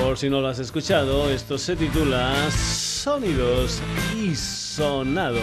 Por 0.00 0.18
si 0.18 0.28
no 0.28 0.40
lo 0.40 0.48
has 0.48 0.58
escuchado, 0.58 1.30
esto 1.30 1.56
se 1.56 1.76
titula 1.76 2.34
Sonidos 2.50 3.80
y 4.16 4.34
Sonados. 4.34 5.40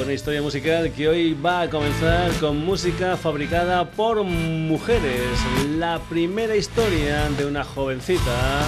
Una 0.00 0.12
historia 0.12 0.40
musical 0.40 0.92
que 0.92 1.08
hoy 1.08 1.34
va 1.34 1.62
a 1.62 1.70
comenzar 1.70 2.30
con 2.34 2.64
música 2.64 3.16
fabricada 3.16 3.90
por 3.90 4.22
mujeres. 4.22 5.38
La 5.76 5.98
primera 6.08 6.54
historia 6.54 7.28
de 7.30 7.44
una 7.44 7.64
jovencita, 7.64 8.60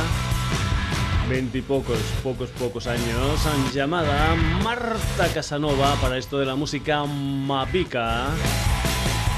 veintipocos, 1.28 1.98
pocos, 2.24 2.50
pocos 2.50 2.86
años, 2.88 3.40
llamada 3.72 4.34
Marta 4.64 5.28
Casanova 5.32 5.94
para 6.00 6.18
esto 6.18 6.38
de 6.38 6.46
la 6.46 6.56
música 6.56 7.04
mapica 7.04 8.30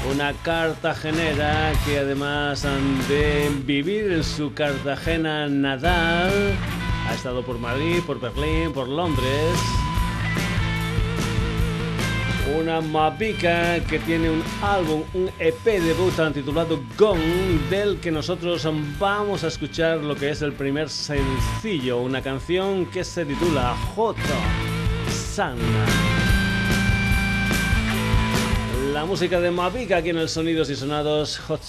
una 0.07 0.33
cartagenera 0.33 1.73
que 1.85 1.99
además 1.99 2.65
de 3.07 3.49
vivir 3.65 4.11
en 4.11 4.23
su 4.23 4.53
Cartagena 4.53 5.47
natal, 5.47 6.31
ha 7.07 7.13
estado 7.13 7.43
por 7.43 7.59
Madrid, 7.59 8.01
por 8.05 8.19
Berlín, 8.19 8.71
por 8.71 8.87
Londres. 8.87 9.57
Una 12.57 12.81
mapica 12.81 13.79
que 13.81 13.99
tiene 13.99 14.29
un 14.29 14.43
álbum, 14.61 15.03
un 15.13 15.29
EP 15.37 15.63
debut 15.63 16.13
titulado 16.33 16.79
Gong, 16.97 17.19
del 17.69 17.99
que 17.99 18.11
nosotros 18.11 18.67
vamos 18.99 19.43
a 19.43 19.47
escuchar 19.47 19.99
lo 19.99 20.15
que 20.15 20.31
es 20.31 20.41
el 20.41 20.53
primer 20.53 20.89
sencillo, 20.89 21.99
una 21.99 22.21
canción 22.21 22.85
que 22.87 23.03
se 23.03 23.25
titula 23.25 23.75
J. 23.95 24.19
Sana 25.09 26.28
la 28.99 29.05
música 29.05 29.39
de 29.39 29.49
Mavica 29.49 29.95
aquí 29.95 30.09
en 30.09 30.17
el 30.17 30.27
Sonidos 30.27 30.69
y 30.69 30.75
Sonados 30.75 31.39
Hot. 31.47 31.61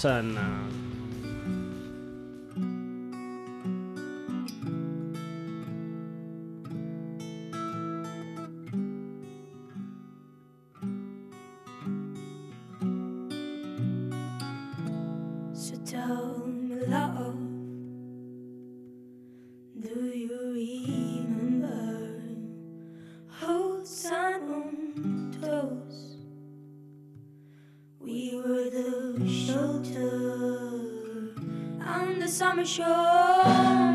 We 28.31 28.37
were 28.37 28.71
the 28.71 29.29
shelter 29.29 30.13
on 31.85 32.21
the 32.21 32.29
summer 32.29 32.65
shore. 32.65 33.90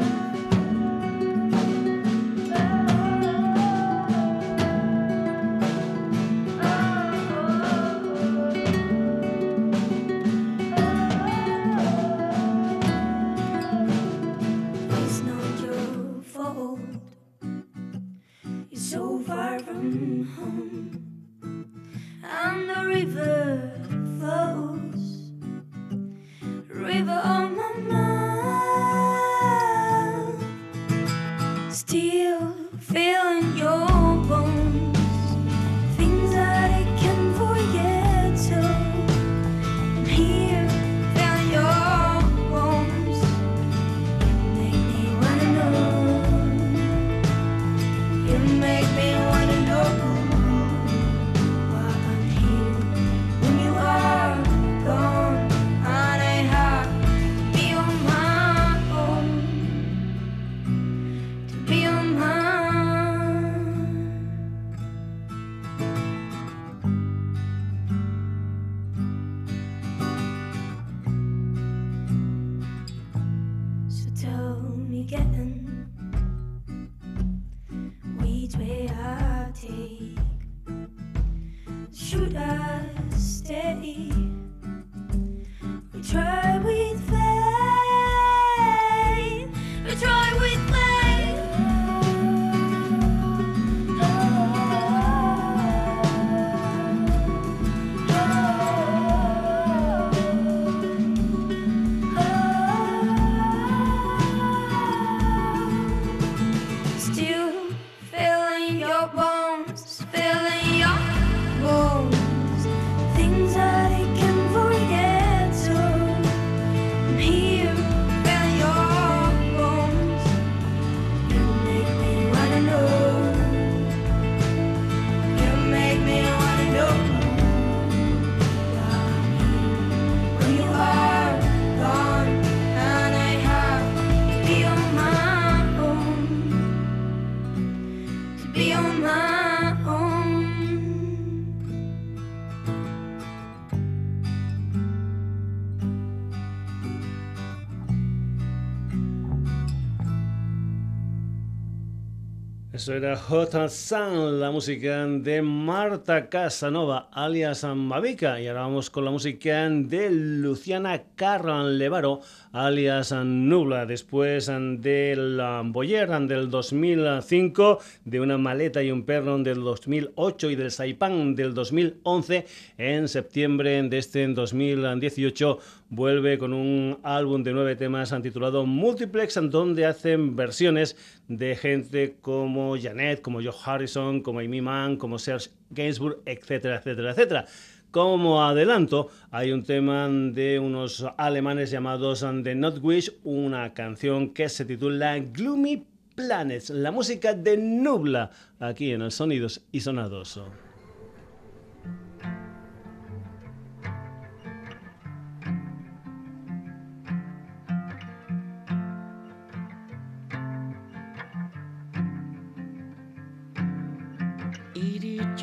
Eso 152.86 152.94
era 152.94 153.18
Hot 153.18 153.70
Sun, 153.70 154.40
la 154.40 154.52
música 154.52 155.08
de 155.08 155.42
Marta 155.42 156.30
Casanova, 156.30 157.10
alias 157.12 157.64
Mavica. 157.64 158.40
Y 158.40 158.48
ahora 158.48 158.62
vamos 158.62 158.92
con 158.92 159.06
la 159.06 159.10
música 159.10 159.68
de 159.68 160.12
Luciana 160.12 161.02
Carran 161.16 161.80
Levaro, 161.80 162.22
alias 162.52 163.12
Nubla. 163.12 163.88
Después 163.88 164.46
del 164.46 165.42
Boyer 165.66 166.10
del 166.28 166.52
2005, 166.52 167.80
de 168.04 168.20
Una 168.20 168.38
maleta 168.38 168.84
y 168.84 168.92
un 168.92 169.02
perro 169.02 169.40
del 169.40 169.62
2008 169.62 170.52
y 170.52 170.56
del 170.56 170.70
Saipan 170.70 171.34
del 171.34 171.56
2011, 171.56 172.46
en 172.78 173.08
septiembre 173.08 173.82
de 173.82 173.98
este 173.98 174.28
2018 174.28 175.58
vuelve 175.90 176.38
con 176.38 176.54
un 176.54 177.00
álbum 177.04 177.44
de 177.44 177.54
nueve 177.54 177.76
temas 177.76 178.14
titulado 178.22 178.66
Multiplex, 178.66 179.40
donde 179.50 179.86
hacen 179.86 180.36
versiones 180.36 180.96
de 181.28 181.56
gente 181.56 182.18
como 182.22 182.75
Janet, 182.82 183.22
como 183.22 183.42
Joe 183.42 183.54
Harrison, 183.66 184.22
como 184.22 184.40
Amy 184.40 184.62
Mann, 184.62 184.98
como 184.98 185.20
Serge 185.20 185.50
Gainsbourg, 185.70 186.22
etcétera, 186.26 186.78
etcétera, 186.78 187.12
etcétera. 187.12 187.46
Como 187.92 188.44
adelanto, 188.44 189.10
hay 189.32 189.52
un 189.52 189.64
tema 189.64 190.10
de 190.10 190.60
unos 190.60 191.06
alemanes 191.18 191.72
llamados 191.72 192.26
The 192.44 192.54
Not 192.54 192.80
Wish, 192.82 193.12
una 193.24 193.74
canción 193.74 194.34
que 194.34 194.50
se 194.50 194.66
titula 194.66 195.18
Gloomy 195.20 195.86
Planets, 196.16 196.70
la 196.70 196.92
música 196.92 197.34
de 197.34 197.58
Nubla, 197.58 198.32
aquí 198.60 198.92
en 198.92 199.02
el 199.02 199.12
Sonidos 199.12 199.62
y 199.72 199.80
Sonados. 199.80 200.42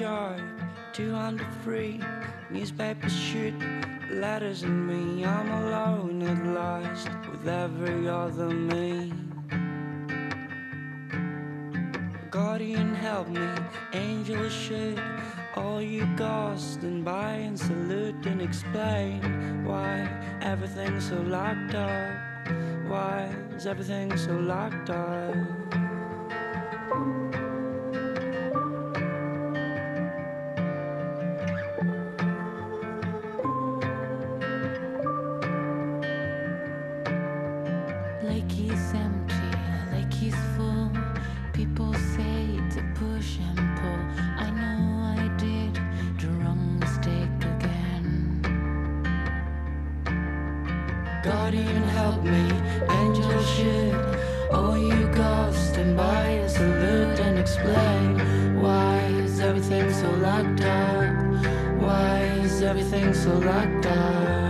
Charge, 0.02 0.43
200 0.94 1.46
free. 1.62 2.00
Newspapers 2.50 3.16
shoot 3.16 3.54
letters 4.10 4.64
in 4.64 4.76
me. 4.84 5.25
I'm 5.25 5.49
alone 5.62 6.22
at 6.22 6.44
last 6.44 7.08
with 7.31 7.46
every 7.46 8.08
other 8.08 8.50
me. 8.50 9.12
Guardian, 12.32 12.96
help 12.96 13.28
me, 13.28 13.49
angel 13.93 14.49
should. 14.49 15.00
All 15.54 15.81
you 15.81 16.05
ghosts 16.16 16.82
and 16.82 17.05
by 17.05 17.34
and 17.46 17.56
salute 17.56 18.26
and 18.26 18.43
explain 18.43 19.64
why 19.64 19.93
everything's 20.40 21.08
so 21.08 21.20
locked 21.20 21.76
up. 21.76 22.10
Why 22.88 23.32
is 23.55 23.69
everything 23.69 24.16
so 24.16 24.32
locked 24.32 24.90
up? 24.90 25.61
Even 51.54 51.82
help 51.82 52.22
me, 52.22 52.50
angel 52.88 53.43
shit. 53.43 53.94
Oh, 54.50 54.75
you 54.75 55.06
ghost 55.08 55.76
and 55.76 55.94
by 55.94 56.28
a 56.28 56.49
salute 56.49 57.20
and 57.20 57.38
explain 57.38 58.62
why 58.62 59.00
is 59.22 59.38
everything 59.38 59.93
so 59.93 60.10
locked 60.12 60.62
up? 60.62 61.14
Why 61.78 62.20
is 62.43 62.62
everything 62.62 63.12
so 63.12 63.37
locked 63.38 63.84
up? 63.84 64.41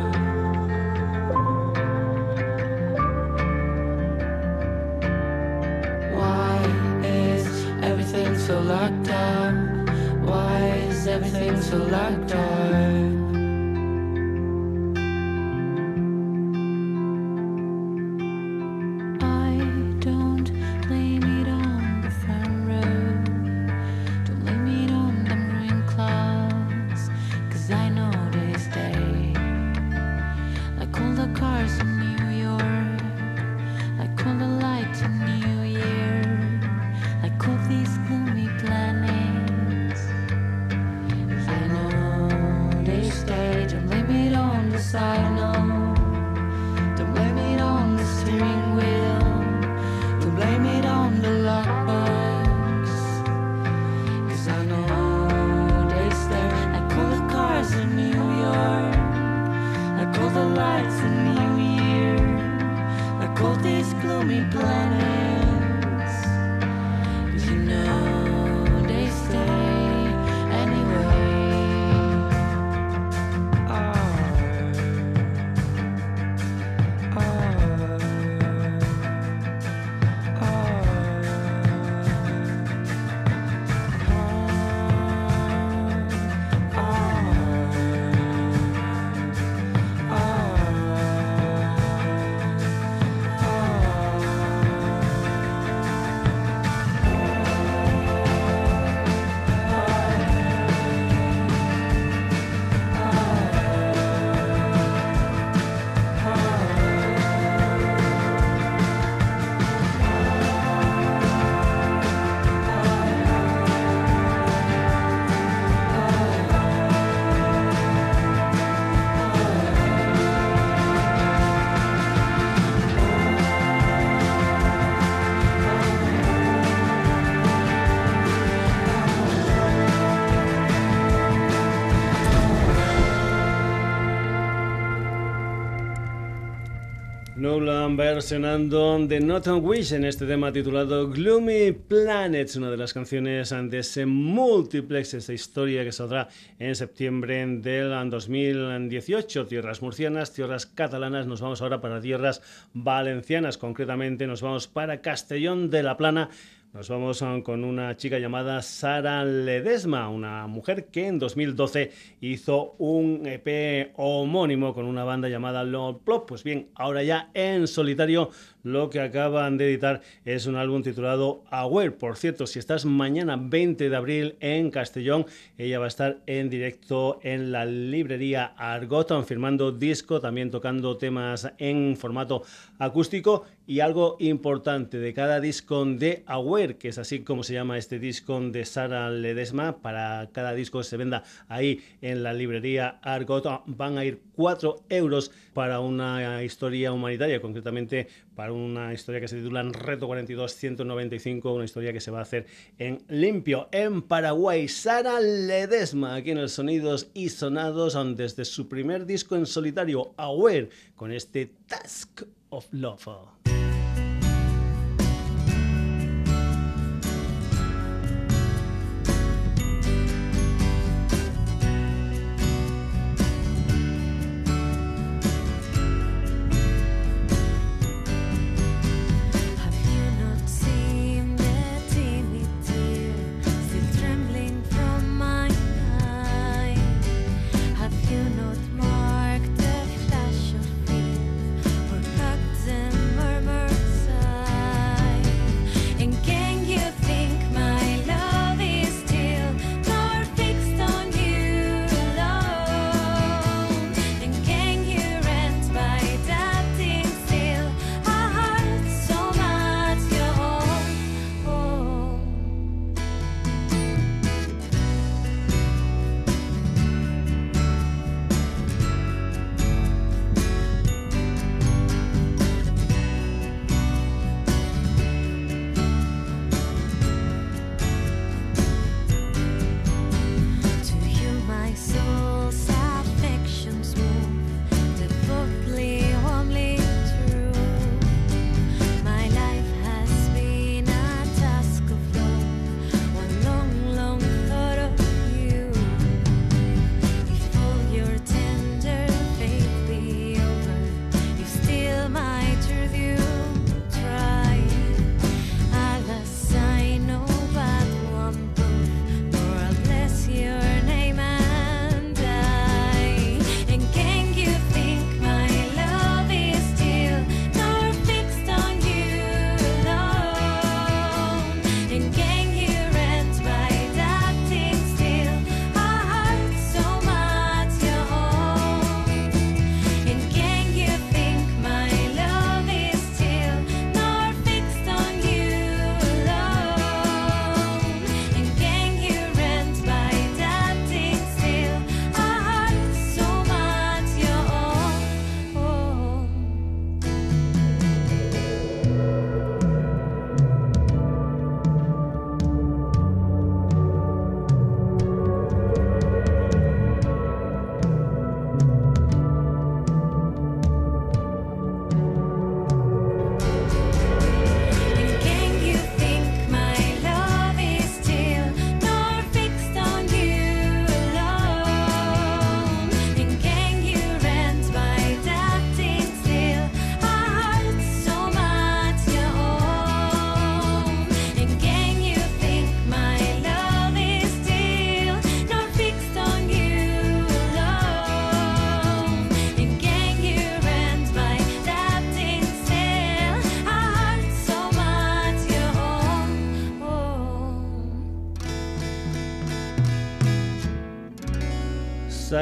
Versionando 137.96 139.04
The 139.08 139.20
Not 139.20 139.46
Wish 139.46 139.92
en 139.92 140.04
este 140.04 140.26
tema 140.26 140.52
titulado 140.52 141.08
Gloomy 141.08 141.72
Planets, 141.72 142.56
una 142.56 142.70
de 142.70 142.76
las 142.76 142.92
canciones 142.92 143.50
de 143.50 143.78
ese 143.78 144.06
multiplex, 144.06 145.14
esa 145.14 145.32
historia 145.32 145.84
que 145.84 145.92
saldrá 145.92 146.28
en 146.58 146.74
septiembre 146.74 147.46
del 147.46 148.10
2018. 148.10 149.46
Tierras 149.46 149.82
murcianas, 149.82 150.32
tierras 150.32 150.66
catalanas, 150.66 151.26
nos 151.26 151.40
vamos 151.40 151.60
ahora 151.62 151.80
para 151.80 152.00
tierras 152.00 152.42
valencianas, 152.72 153.58
concretamente 153.58 154.26
nos 154.26 154.42
vamos 154.42 154.68
para 154.68 155.00
Castellón 155.00 155.70
de 155.70 155.82
la 155.82 155.96
Plana 155.96 156.30
Nos 156.72 156.88
vamos 156.88 157.20
um, 157.20 157.42
con 157.42 157.64
una 157.64 157.98
chica 157.98 158.18
llamada 158.18 158.62
Sara 158.62 159.26
Ledesma, 159.26 160.08
una 160.08 160.46
mujer 160.46 160.86
que 160.86 161.06
en 161.06 161.18
2012 161.18 161.92
hizo 162.22 162.76
un 162.78 163.26
EP 163.26 163.92
homónimo 163.96 164.72
con 164.72 164.86
una 164.86 165.04
banda 165.04 165.28
llamada 165.28 165.64
Lord 165.64 165.98
Plop. 165.98 166.26
Pues 166.26 166.42
bien, 166.44 166.70
ahora 166.74 167.02
ya 167.02 167.30
en 167.34 167.66
solitario 167.66 168.30
lo 168.62 168.90
que 168.90 169.00
acaban 169.00 169.56
de 169.56 169.68
editar 169.68 170.00
es 170.24 170.46
un 170.46 170.56
álbum 170.56 170.82
titulado 170.82 171.44
Aware. 171.50 171.92
Por 171.92 172.16
cierto, 172.16 172.46
si 172.46 172.58
estás 172.58 172.84
mañana 172.84 173.36
20 173.36 173.88
de 173.88 173.96
abril 173.96 174.36
en 174.40 174.70
Castellón, 174.70 175.26
ella 175.58 175.78
va 175.78 175.86
a 175.86 175.88
estar 175.88 176.18
en 176.26 176.50
directo 176.50 177.18
en 177.22 177.52
la 177.52 177.64
librería 177.64 178.54
Argoton 178.56 179.24
firmando 179.26 179.72
disco, 179.72 180.20
también 180.20 180.50
tocando 180.50 180.96
temas 180.96 181.52
en 181.58 181.96
formato 181.96 182.42
acústico 182.78 183.44
y 183.66 183.80
algo 183.80 184.16
importante 184.18 184.98
de 184.98 185.14
cada 185.14 185.40
disco 185.40 185.84
de 185.84 186.24
Aware, 186.26 186.76
que 186.76 186.88
es 186.88 186.98
así 186.98 187.20
como 187.20 187.42
se 187.42 187.54
llama 187.54 187.78
este 187.78 187.98
disco 187.98 188.40
de 188.40 188.64
Sara 188.64 189.10
Ledesma, 189.10 189.78
para 189.80 190.28
cada 190.32 190.52
disco 190.52 190.82
se 190.82 190.96
venda 190.96 191.22
ahí 191.48 191.82
en 192.00 192.22
la 192.22 192.32
librería 192.32 192.98
Argot, 193.02 193.62
van 193.66 193.98
a 193.98 194.04
ir 194.04 194.20
4 194.34 194.84
euros 194.88 195.30
para 195.54 195.80
una 195.80 196.42
historia 196.42 196.92
humanitaria, 196.92 197.40
concretamente 197.40 198.08
para 198.34 198.52
una 198.52 198.92
historia 198.92 199.20
que 199.20 199.28
se 199.28 199.36
titula 199.36 199.62
Reto 199.62 200.08
42-195, 200.08 201.54
una 201.54 201.64
historia 201.64 201.92
que 201.92 202.00
se 202.00 202.10
va 202.10 202.20
a 202.20 202.22
hacer 202.22 202.46
en 202.78 203.02
limpio, 203.08 203.68
en 203.72 204.02
Paraguay. 204.02 204.68
Sara 204.68 205.20
Ledesma, 205.20 206.16
aquí 206.16 206.30
en 206.30 206.38
el 206.38 206.48
Sonidos 206.48 207.10
y 207.14 207.28
Sonados, 207.28 207.98
desde 208.16 208.44
su 208.44 208.68
primer 208.68 209.06
disco 209.06 209.36
en 209.36 209.46
solitario, 209.46 210.14
Aware, 210.16 210.70
con 210.94 211.12
este 211.12 211.52
Task 211.66 212.22
of 212.50 212.66
Love. 212.72 213.41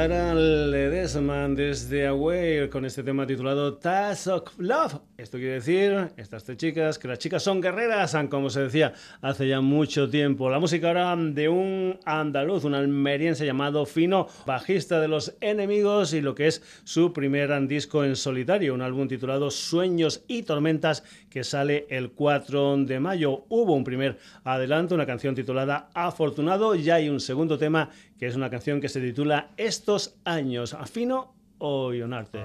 Sara 0.01 0.33
Ledesman 0.33 1.53
desde 1.53 2.07
Aware 2.07 2.71
con 2.71 2.85
este 2.85 3.03
tema 3.03 3.27
titulado 3.27 3.75
Task 3.75 4.27
of 4.29 4.57
Love. 4.57 5.10
Esto 5.21 5.37
quiere 5.37 5.53
decir, 5.53 6.09
estas 6.17 6.43
tres 6.43 6.57
chicas, 6.57 6.97
que 6.97 7.07
las 7.07 7.19
chicas 7.19 7.43
son 7.43 7.61
guerreras, 7.61 8.17
como 8.27 8.49
se 8.49 8.61
decía 8.61 8.93
hace 9.21 9.47
ya 9.47 9.61
mucho 9.61 10.09
tiempo. 10.09 10.49
La 10.49 10.57
música 10.57 10.87
ahora 10.87 11.15
de 11.15 11.47
un 11.47 11.99
andaluz, 12.05 12.63
un 12.63 12.73
almeriense 12.73 13.45
llamado 13.45 13.85
Fino, 13.85 14.27
bajista 14.47 14.99
de 14.99 15.07
los 15.07 15.35
enemigos 15.39 16.15
y 16.15 16.21
lo 16.21 16.33
que 16.33 16.47
es 16.47 16.63
su 16.85 17.13
primer 17.13 17.51
disco 17.67 18.03
en 18.03 18.15
solitario, 18.15 18.73
un 18.73 18.81
álbum 18.81 19.07
titulado 19.07 19.51
Sueños 19.51 20.23
y 20.27 20.41
Tormentas 20.41 21.03
que 21.29 21.43
sale 21.43 21.85
el 21.91 22.13
4 22.13 22.77
de 22.77 22.99
mayo. 22.99 23.45
Hubo 23.49 23.75
un 23.75 23.83
primer 23.83 24.17
adelanto, 24.43 24.95
una 24.95 25.05
canción 25.05 25.35
titulada 25.35 25.91
Afortunado, 25.93 26.73
y 26.73 26.89
hay 26.89 27.09
un 27.09 27.19
segundo 27.19 27.59
tema 27.59 27.91
que 28.17 28.25
es 28.25 28.35
una 28.35 28.49
canción 28.49 28.81
que 28.81 28.89
se 28.89 28.99
titula 28.99 29.51
Estos 29.55 30.15
años, 30.25 30.75
Fino 30.91 31.35
o 31.59 31.93
Ionarte. 31.93 32.39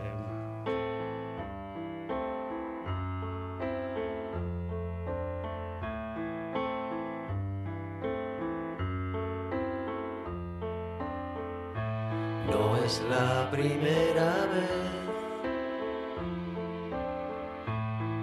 No 12.51 12.77
es 12.77 13.03
la 13.11 13.51
primera 13.51 14.33
vez. 14.55 14.97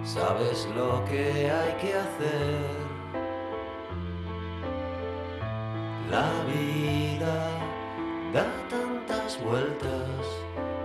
Sabes 0.02 0.68
lo 0.74 1.04
que 1.04 1.50
hay 1.50 1.72
que 1.80 1.94
hacer. 1.94 2.84
La 6.10 6.30
vida 6.46 7.50
da 8.32 8.46
tantas 8.68 9.42
vueltas, 9.42 10.20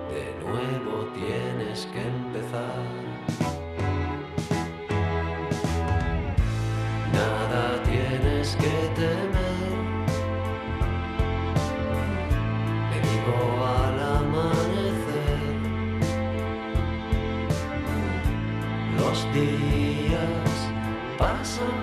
de 0.09 0.33
nuevo 0.43 1.05
tienes 1.13 1.85
que 1.87 2.01
empezar. 2.01 2.98
Días 19.33 20.53
pasan 21.17 21.78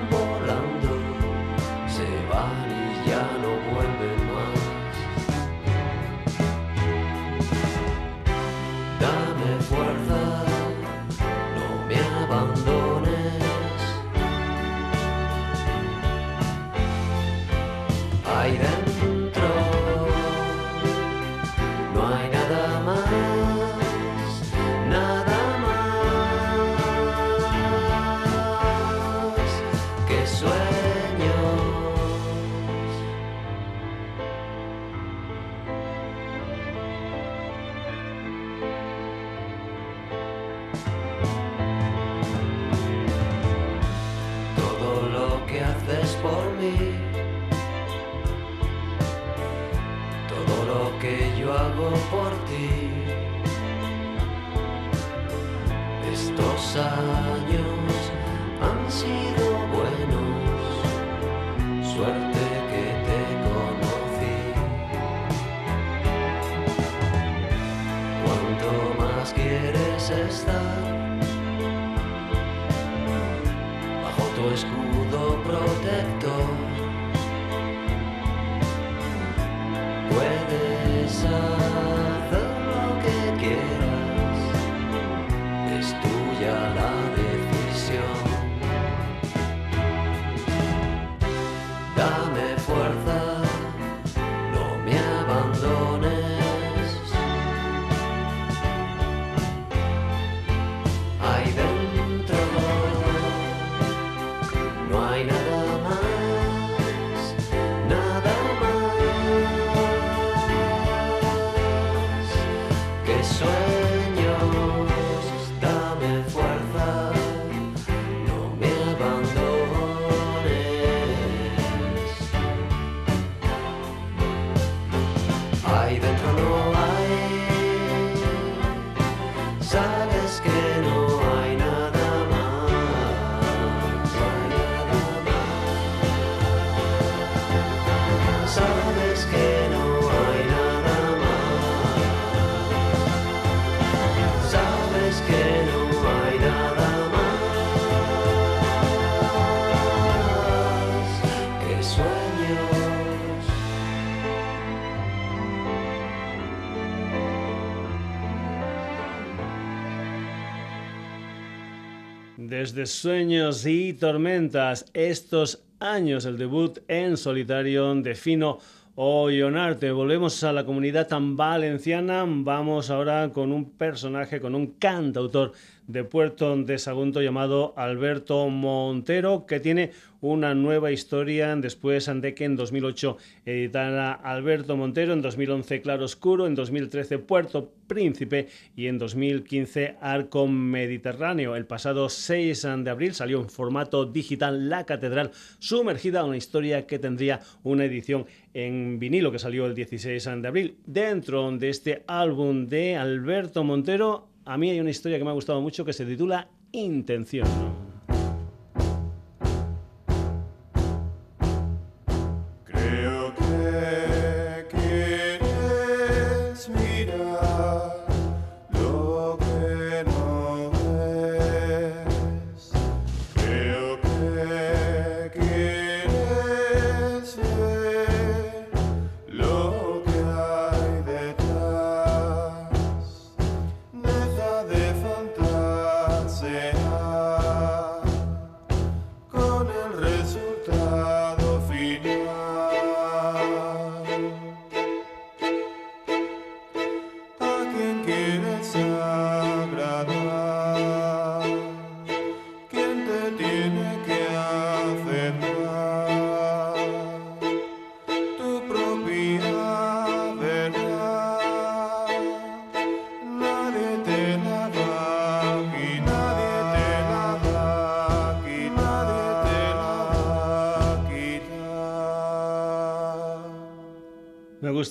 Desde 162.66 162.86
Sueños 162.86 163.64
y 163.64 163.92
Tormentas, 163.92 164.86
estos 164.92 165.62
años, 165.78 166.24
el 166.24 166.36
debut 166.36 166.80
en 166.88 167.16
solitario 167.16 167.94
de 167.94 168.16
Fino 168.16 168.58
Ollonarte. 168.96 169.92
Volvemos 169.92 170.42
a 170.42 170.52
la 170.52 170.66
comunidad 170.66 171.06
tan 171.06 171.36
valenciana. 171.36 172.24
Vamos 172.26 172.90
ahora 172.90 173.30
con 173.32 173.52
un 173.52 173.70
personaje, 173.70 174.40
con 174.40 174.56
un 174.56 174.72
cantautor 174.80 175.52
de 175.86 176.04
Puerto 176.04 176.56
de 176.56 176.78
Sagunto 176.78 177.22
llamado 177.22 177.74
Alberto 177.76 178.48
Montero, 178.48 179.46
que 179.46 179.60
tiene 179.60 179.92
una 180.20 180.54
nueva 180.54 180.90
historia 180.90 181.54
después 181.56 182.10
de 182.12 182.34
que 182.34 182.44
en 182.44 182.56
2008 182.56 183.16
editara 183.44 184.12
Alberto 184.12 184.76
Montero, 184.76 185.12
en 185.12 185.22
2011 185.22 185.82
Claro 185.82 186.04
Oscuro, 186.04 186.46
en 186.46 186.54
2013 186.54 187.18
Puerto 187.18 187.72
Príncipe 187.86 188.48
y 188.74 188.86
en 188.86 188.98
2015 188.98 189.96
Arco 190.00 190.46
Mediterráneo. 190.48 191.54
El 191.54 191.66
pasado 191.66 192.08
6 192.08 192.66
de 192.78 192.90
abril 192.90 193.14
salió 193.14 193.40
en 193.40 193.48
formato 193.48 194.06
digital 194.06 194.68
La 194.68 194.84
Catedral 194.84 195.30
sumergida, 195.58 196.24
una 196.24 196.36
historia 196.36 196.86
que 196.86 196.98
tendría 196.98 197.40
una 197.62 197.84
edición 197.84 198.26
en 198.54 198.98
vinilo 198.98 199.30
que 199.30 199.38
salió 199.38 199.66
el 199.66 199.74
16 199.74 200.24
de 200.42 200.48
abril. 200.48 200.78
Dentro 200.86 201.50
de 201.52 201.68
este 201.68 202.02
álbum 202.06 202.66
de 202.66 202.96
Alberto 202.96 203.62
Montero, 203.62 204.28
a 204.46 204.56
mí 204.56 204.70
hay 204.70 204.80
una 204.80 204.90
historia 204.90 205.18
que 205.18 205.24
me 205.24 205.30
ha 205.30 205.34
gustado 205.34 205.60
mucho 205.60 205.84
que 205.84 205.92
se 205.92 206.06
titula 206.06 206.48
Intención. 206.72 207.75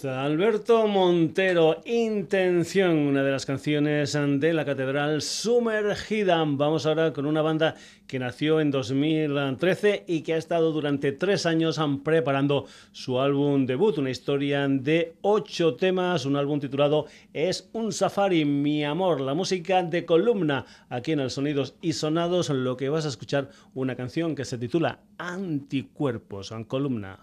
Alberto 0.07 0.87
Montero, 0.87 1.81
Intención, 1.85 2.97
una 2.97 3.23
de 3.23 3.31
las 3.31 3.45
canciones 3.45 4.13
de 4.13 4.53
la 4.53 4.65
Catedral 4.65 5.21
Sumergida. 5.21 6.43
Vamos 6.45 6.85
ahora 6.85 7.11
con 7.13 7.25
una 7.25 7.41
banda 7.41 7.75
que 8.05 8.19
nació 8.19 8.61
en 8.61 8.71
2013 8.71 10.03
y 10.07 10.21
que 10.21 10.33
ha 10.33 10.37
estado 10.37 10.71
durante 10.71 11.11
tres 11.11 11.45
años 11.45 11.79
preparando 12.03 12.65
su 12.91 13.19
álbum 13.19 13.65
debut, 13.65 13.97
una 13.97 14.11
historia 14.11 14.67
de 14.67 15.15
ocho 15.21 15.75
temas, 15.75 16.25
un 16.25 16.35
álbum 16.35 16.59
titulado 16.59 17.07
Es 17.33 17.69
un 17.73 17.91
safari, 17.91 18.45
mi 18.45 18.83
amor, 18.83 19.21
la 19.21 19.33
música 19.33 19.81
de 19.81 20.05
columna. 20.05 20.65
Aquí 20.89 21.13
en 21.13 21.19
el 21.19 21.31
Sonidos 21.31 21.75
y 21.81 21.93
Sonados 21.93 22.49
lo 22.49 22.77
que 22.77 22.89
vas 22.89 23.05
a 23.05 23.09
escuchar 23.09 23.49
una 23.73 23.95
canción 23.95 24.35
que 24.35 24.45
se 24.45 24.57
titula 24.57 24.99
Anticuerpos, 25.17 26.51
en 26.51 26.63
columna. 26.65 27.19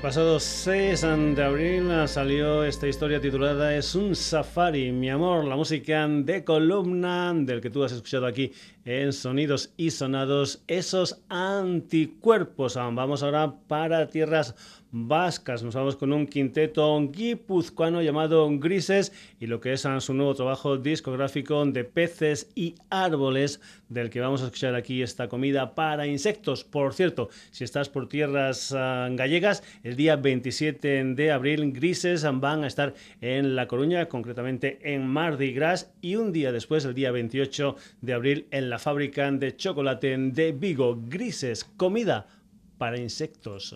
Pasado 0.00 0.38
6 0.38 1.00
de 1.34 1.42
abril 1.42 2.08
salió 2.08 2.64
esta 2.64 2.86
historia 2.86 3.20
titulada 3.20 3.76
Es 3.76 3.94
un 3.94 4.14
safari, 4.14 4.92
mi 4.92 5.10
amor, 5.10 5.44
la 5.44 5.56
música 5.56 6.06
de 6.08 6.44
columna 6.44 7.32
del 7.34 7.60
que 7.60 7.68
tú 7.68 7.82
has 7.82 7.92
escuchado 7.92 8.26
aquí 8.26 8.52
en 8.84 9.12
Sonidos 9.12 9.72
y 9.76 9.90
Sonados, 9.90 10.62
esos 10.66 11.20
anticuerpos. 11.28 12.76
Vamos 12.76 13.22
ahora 13.22 13.54
para 13.66 14.06
tierras 14.06 14.54
vascas. 14.92 15.62
Nos 15.62 15.74
vamos 15.74 15.96
con 15.96 16.12
un 16.12 16.26
quinteto 16.26 17.00
guipuzcoano 17.10 18.02
llamado 18.02 18.48
Grises 18.58 19.12
y 19.40 19.46
lo 19.46 19.58
que 19.58 19.72
es 19.72 19.88
su 19.98 20.14
nuevo 20.14 20.34
trabajo 20.34 20.76
discográfico 20.76 21.64
de 21.64 21.84
peces 21.84 22.50
y 22.54 22.74
árboles 22.90 23.60
del 23.88 24.10
que 24.10 24.20
vamos 24.20 24.42
a 24.42 24.44
escuchar 24.44 24.74
aquí 24.74 25.02
esta 25.02 25.28
comida 25.28 25.74
para 25.74 26.06
insectos. 26.06 26.62
Por 26.62 26.92
cierto, 26.92 27.30
si 27.50 27.64
estás 27.64 27.88
por 27.88 28.08
tierras 28.08 28.72
ah, 28.76 29.08
gallegas, 29.10 29.62
el 29.82 29.96
día 29.96 30.16
27 30.16 31.04
de 31.14 31.32
abril 31.32 31.72
Grises 31.72 32.26
van 32.40 32.62
a 32.62 32.66
estar 32.66 32.94
en 33.22 33.56
La 33.56 33.66
Coruña, 33.66 34.06
concretamente 34.06 34.78
en 34.82 35.06
Mardi 35.06 35.52
Gras 35.52 35.90
y 36.02 36.16
un 36.16 36.32
día 36.32 36.52
después, 36.52 36.84
el 36.84 36.94
día 36.94 37.10
28 37.10 37.76
de 38.02 38.12
abril, 38.12 38.46
en 38.50 38.68
la 38.68 38.78
fábrica 38.78 39.30
de 39.32 39.56
chocolate 39.56 40.16
de 40.18 40.52
Vigo. 40.52 40.98
Grises, 41.08 41.64
comida 41.64 42.26
para 42.76 42.98
insectos. 42.98 43.74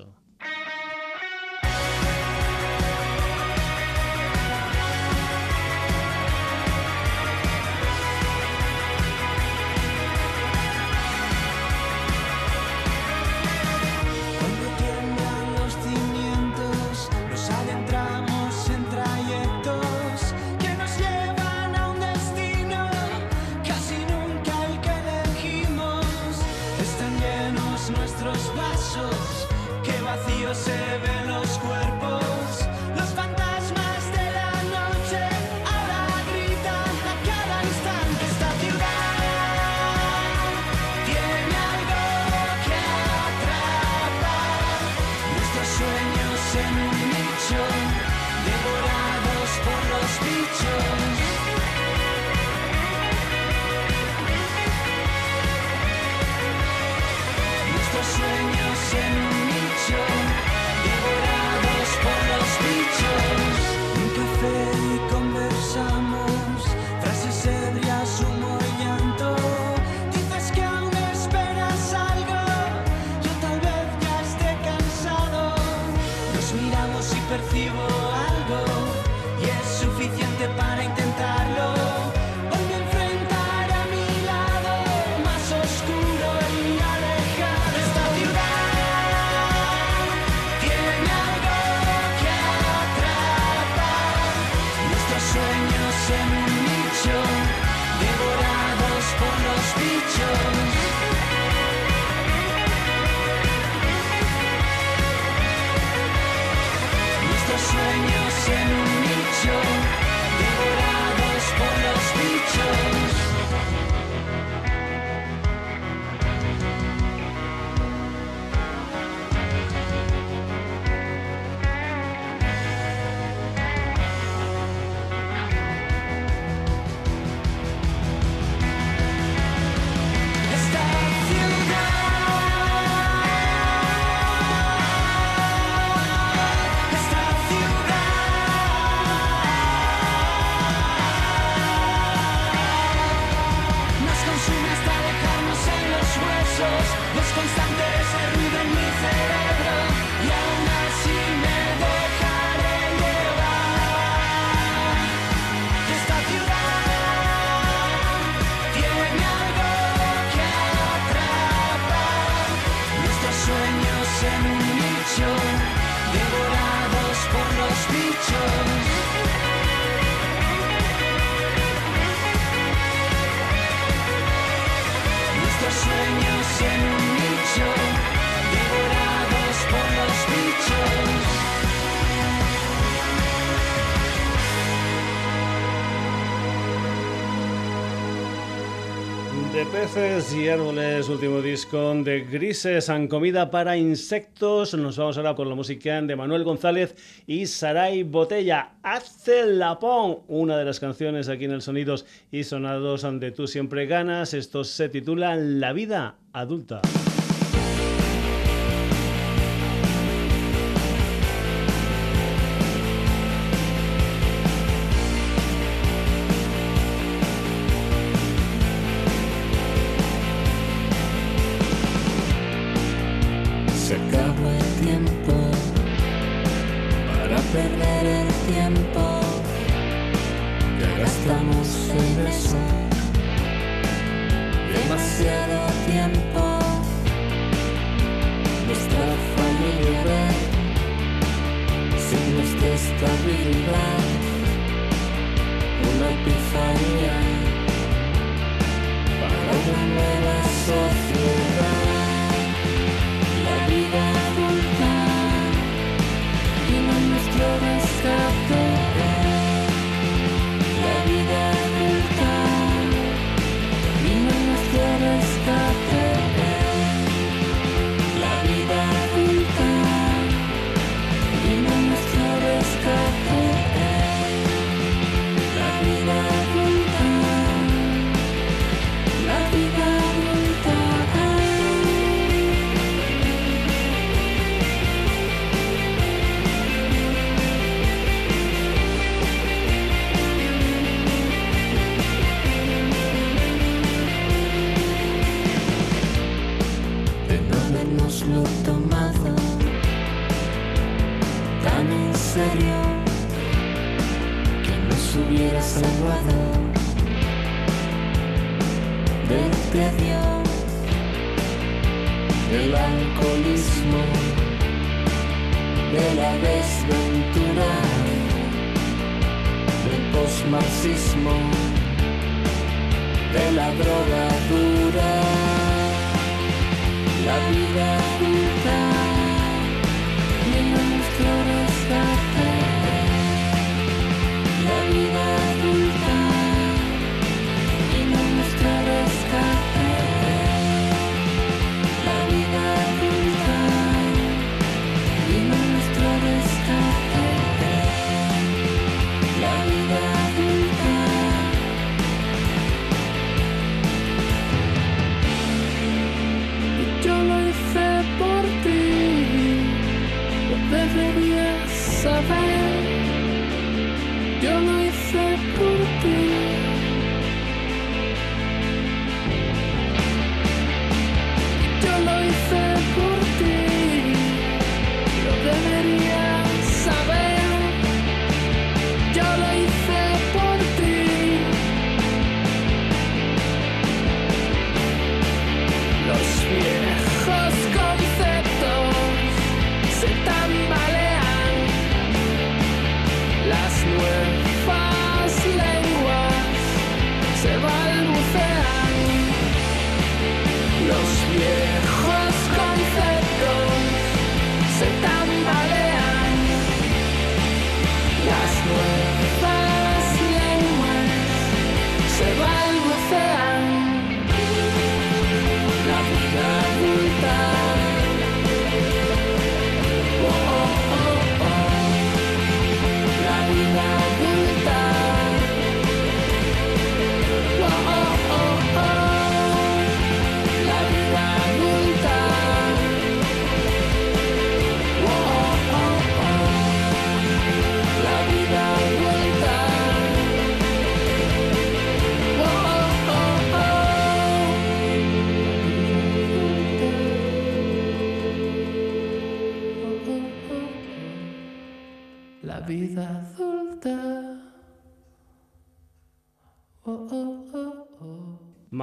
Y 189.96 190.48
árboles, 190.48 191.08
último 191.08 191.40
disco 191.40 191.94
de 191.94 192.20
Grises, 192.20 192.90
en 192.90 193.08
comida 193.08 193.50
para 193.50 193.78
insectos. 193.78 194.74
Nos 194.74 194.98
vamos 194.98 195.16
ahora 195.16 195.34
con 195.34 195.48
la 195.48 195.54
música 195.54 196.02
de 196.02 196.14
Manuel 196.14 196.44
González 196.44 196.94
y 197.26 197.46
Saray 197.46 198.02
Botella. 198.02 198.72
Hace 198.82 199.46
la 199.46 199.78
pon, 199.78 200.18
una 200.28 200.58
de 200.58 200.66
las 200.66 200.80
canciones 200.80 201.30
aquí 201.30 201.46
en 201.46 201.52
el 201.52 201.62
Sonidos 201.62 202.04
y 202.30 202.44
Sonados 202.44 203.02
donde 203.02 203.30
tú 203.30 203.46
siempre 203.46 203.86
ganas. 203.86 204.34
Esto 204.34 204.64
se 204.64 204.90
titula 204.90 205.34
La 205.34 205.72
vida 205.72 206.16
adulta. 206.34 206.82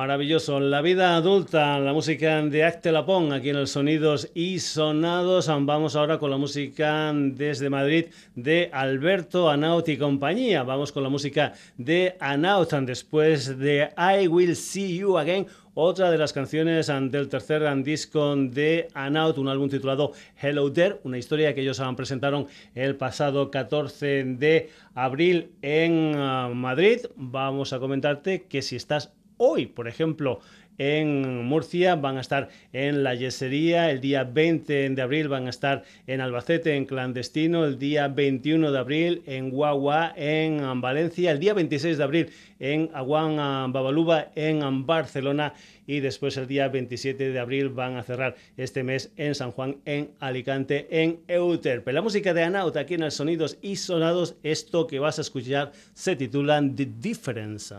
Maravilloso. 0.03 0.59
La 0.59 0.81
vida 0.81 1.15
adulta, 1.15 1.79
la 1.79 1.93
música 1.93 2.41
de 2.41 2.65
Acte 2.65 2.91
Lapón, 2.91 3.31
aquí 3.31 3.51
en 3.51 3.55
el 3.55 3.67
Sonidos 3.67 4.29
y 4.33 4.59
Sonados. 4.59 5.47
Vamos 5.47 5.95
ahora 5.95 6.19
con 6.19 6.29
la 6.29 6.35
música 6.35 7.13
desde 7.15 7.69
Madrid 7.69 8.07
de 8.35 8.69
Alberto 8.73 9.49
Anaut 9.49 9.87
y 9.87 9.95
compañía. 9.97 10.63
Vamos 10.63 10.91
con 10.91 11.03
la 11.03 11.09
música 11.09 11.53
de 11.77 12.17
Anaut 12.19 12.73
después 12.81 13.57
de 13.57 13.91
I 13.97 14.27
Will 14.27 14.57
See 14.57 14.97
You 14.97 15.17
Again. 15.17 15.47
Otra 15.73 16.11
de 16.11 16.17
las 16.17 16.33
canciones 16.33 16.87
del 16.87 17.29
tercer 17.29 17.63
disco 17.81 18.35
de 18.35 18.89
Anaut, 18.93 19.37
un 19.37 19.47
álbum 19.47 19.69
titulado 19.69 20.11
Hello 20.39 20.69
There, 20.69 20.99
una 21.05 21.17
historia 21.17 21.55
que 21.55 21.61
ellos 21.61 21.81
presentaron 21.95 22.47
el 22.75 22.97
pasado 22.97 23.49
14 23.49 24.25
de 24.37 24.69
abril 24.95 25.53
en 25.61 26.13
ah, 26.17 26.51
Madrid. 26.53 26.99
Vamos 27.15 27.71
a 27.71 27.79
comentarte 27.79 28.43
que 28.43 28.61
si 28.61 28.75
estás 28.75 29.13
hoy, 29.37 29.65
por 29.65 29.87
ejemplo, 29.87 30.39
en 30.77 31.45
Murcia, 31.45 31.95
van 31.95 32.17
a 32.17 32.21
estar 32.21 32.49
en 32.71 33.03
la 33.03 33.13
Yesería, 33.15 33.91
el 33.91 34.01
día 34.01 34.23
20 34.23 34.89
de 34.89 35.01
abril 35.01 35.27
van 35.27 35.47
a 35.47 35.49
estar 35.49 35.83
en 36.07 36.21
Albacete, 36.21 36.75
en 36.75 36.85
Clandestino, 36.85 37.65
el 37.65 37.77
día 37.77 38.07
21 38.07 38.71
de 38.71 38.79
abril 38.79 39.23
en 39.25 39.51
Guagua, 39.51 40.13
en 40.15 40.81
Valencia, 40.81 41.31
el 41.31 41.39
día 41.39 41.53
26 41.53 41.97
de 41.97 42.03
abril 42.03 42.29
en 42.59 42.89
Aguán 42.93 43.71
Babaluba, 43.71 44.31
en 44.35 44.85
Barcelona 44.85 45.53
y 45.85 45.99
después 45.99 46.37
el 46.37 46.47
día 46.47 46.69
27 46.69 47.31
de 47.31 47.39
abril 47.39 47.69
van 47.69 47.97
a 47.97 48.03
cerrar 48.03 48.35
este 48.57 48.83
mes 48.83 49.11
en 49.17 49.35
San 49.35 49.51
Juan, 49.51 49.77
en 49.85 50.11
Alicante, 50.19 50.87
en 50.89 51.19
Euterpe. 51.27 51.93
La 51.93 52.01
música 52.01 52.33
de 52.33 52.43
Anaut 52.43 52.77
aquí 52.77 52.93
en 52.95 53.03
el 53.03 53.11
Sonidos 53.11 53.57
y 53.61 53.75
Sonados, 53.75 54.37
esto 54.43 54.87
que 54.87 54.99
vas 54.99 55.19
a 55.19 55.21
escuchar 55.21 55.71
se 55.93 56.15
titula 56.15 56.61
the 56.75 56.85
difference 56.85 57.75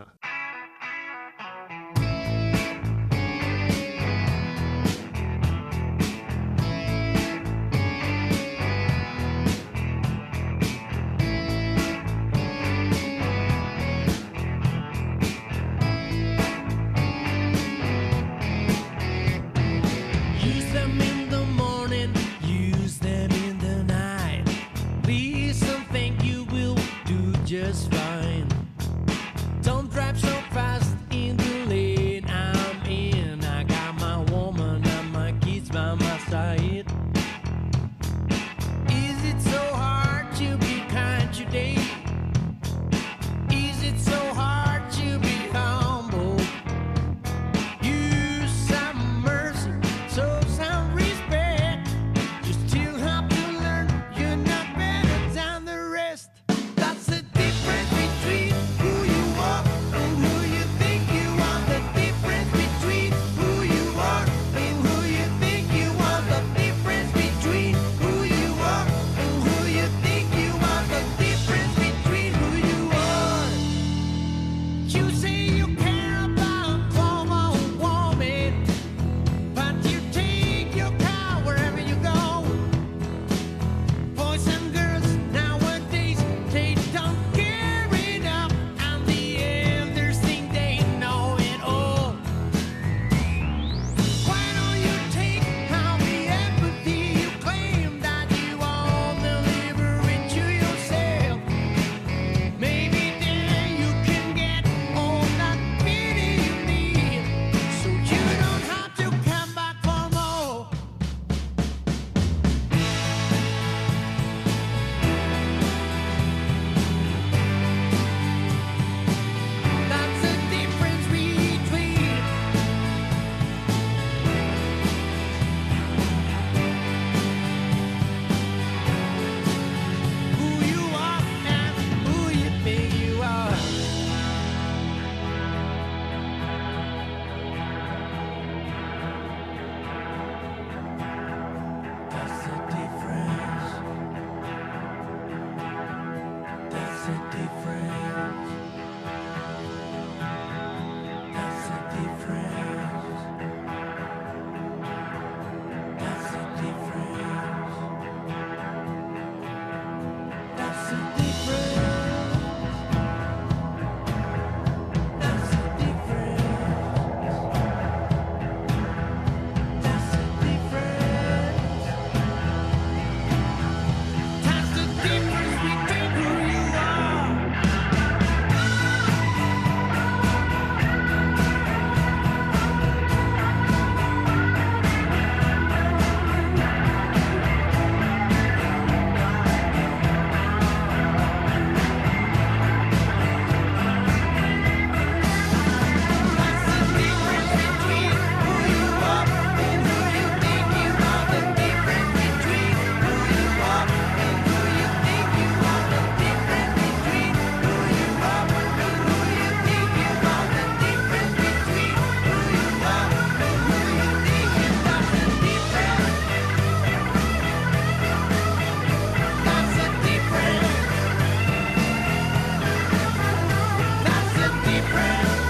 friend. 225.05 225.44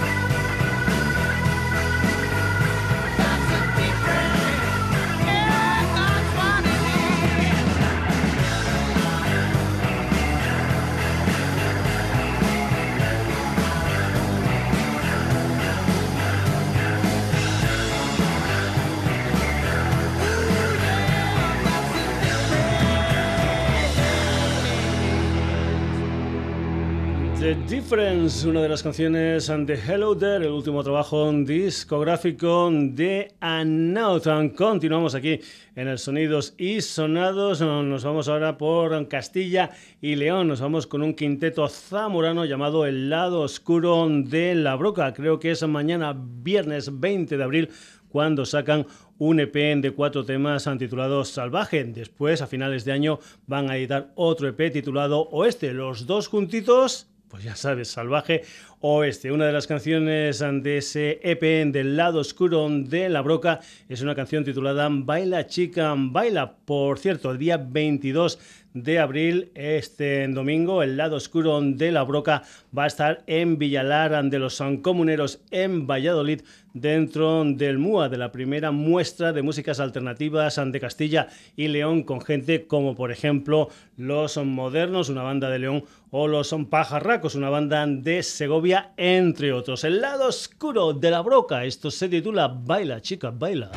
Difference, 27.95 28.49
una 28.49 28.61
de 28.61 28.69
las 28.69 28.83
canciones 28.83 29.47
de 29.47 29.75
Hello 29.75 30.17
There, 30.17 30.45
el 30.45 30.51
último 30.51 30.83
trabajo 30.83 31.33
discográfico 31.33 32.69
de 32.73 33.33
Anautan. 33.39 34.49
Continuamos 34.49 35.15
aquí 35.15 35.39
en 35.77 35.87
el 35.87 36.01
Sonidos 36.01 36.55
y 36.59 36.81
Sonados. 36.81 37.61
Nos 37.61 38.03
vamos 38.03 38.27
ahora 38.29 38.59
por 38.59 39.07
Castilla 39.07 39.71
y 40.01 40.17
León. 40.17 40.49
Nos 40.49 40.61
vamos 40.61 40.89
con 40.89 41.03
un 41.03 41.15
quinteto 41.15 41.69
zamorano 41.69 42.45
llamado 42.45 42.85
El 42.85 43.11
Lado 43.11 43.43
Oscuro 43.43 44.09
de 44.11 44.57
la 44.57 44.75
Broca. 44.75 45.15
Creo 45.15 45.39
que 45.39 45.53
es 45.53 45.65
mañana, 45.65 46.17
viernes 46.19 46.99
20 46.99 47.37
de 47.37 47.45
abril, 47.45 47.69
cuando 48.09 48.45
sacan 48.45 48.89
un 49.19 49.39
EP 49.39 49.55
de 49.55 49.93
cuatro 49.93 50.25
temas 50.25 50.69
titulado 50.81 51.25
Salvaje. 51.25 51.85
Después, 51.85 52.43
a 52.43 52.49
finales 52.49 52.85
de 52.85 52.91
año, 52.91 53.21
van 53.47 53.71
a 53.71 53.77
editar 53.77 54.11
otro 54.17 54.49
EP 54.49 54.73
titulado 54.73 55.29
Oeste. 55.31 55.73
Los 55.73 56.09
dos 56.09 56.27
juntitos 56.27 57.14
pues 57.29 57.43
ya 57.43 57.57
sabes, 57.57 57.89
Salvaje 57.89 58.43
Oeste. 58.81 59.33
Una 59.33 59.47
de 59.47 59.53
las 59.53 59.67
canciones 59.67 60.39
de 60.39 60.77
ese 60.77 61.21
EP 61.23 61.73
del 61.73 61.97
lado 61.97 62.21
oscuro 62.21 62.69
de 62.71 63.09
la 63.09 63.23
broca 63.23 63.61
es 63.89 64.03
una 64.03 64.15
canción 64.15 64.45
titulada 64.45 64.89
Baila 64.91 65.47
Chica 65.47 65.95
Baila. 65.97 66.57
Por 66.65 66.99
cierto, 66.99 67.31
el 67.31 67.39
día 67.39 67.57
22 67.57 68.39
de 68.75 68.99
abril, 68.99 69.53
este 69.55 70.27
domingo, 70.29 70.83
el 70.83 70.97
lado 70.97 71.17
oscuro 71.17 71.61
de 71.61 71.93
la 71.93 72.03
broca 72.03 72.43
va 72.77 72.85
a 72.85 72.89
estar 72.89 73.23
en 73.27 73.59
Villalar 73.59 74.25
de 74.25 74.39
los 74.39 74.57
Sancomuneros 74.57 75.41
en 75.51 75.87
Valladolid 75.87 76.43
dentro 76.75 77.45
del 77.45 77.79
MUA, 77.79 78.11
de 78.11 78.19
la 78.19 78.33
primera 78.33 78.73
muestra 78.73 79.33
de 79.33 79.43
músicas 79.43 79.81
alternativas 79.81 80.59
ante 80.59 80.81
Castilla 80.81 81.29
y 81.57 81.69
León, 81.69 82.03
con 82.03 82.21
gente 82.21 82.67
como 82.67 82.95
por 82.95 83.11
ejemplo 83.11 83.71
Los 83.97 84.37
Modernos, 84.37 85.09
una 85.09 85.23
banda 85.23 85.49
de 85.49 85.61
León, 85.61 85.85
o 86.11 86.29
Los 86.29 86.55
Pajarracos, 86.69 87.35
una 87.35 87.49
banda 87.49 87.87
de 87.87 88.23
Segovia, 88.23 88.93
entre 88.97 89.53
otros. 89.53 89.85
El 89.85 90.01
lado 90.01 90.29
oscuro 90.29 90.93
de 90.93 91.11
la 91.11 91.23
broca, 91.23 91.65
esto 91.65 91.91
se 91.91 92.09
titula 92.09 92.49
Baila, 92.49 93.01
chica, 93.01 93.31
baila. 93.31 93.71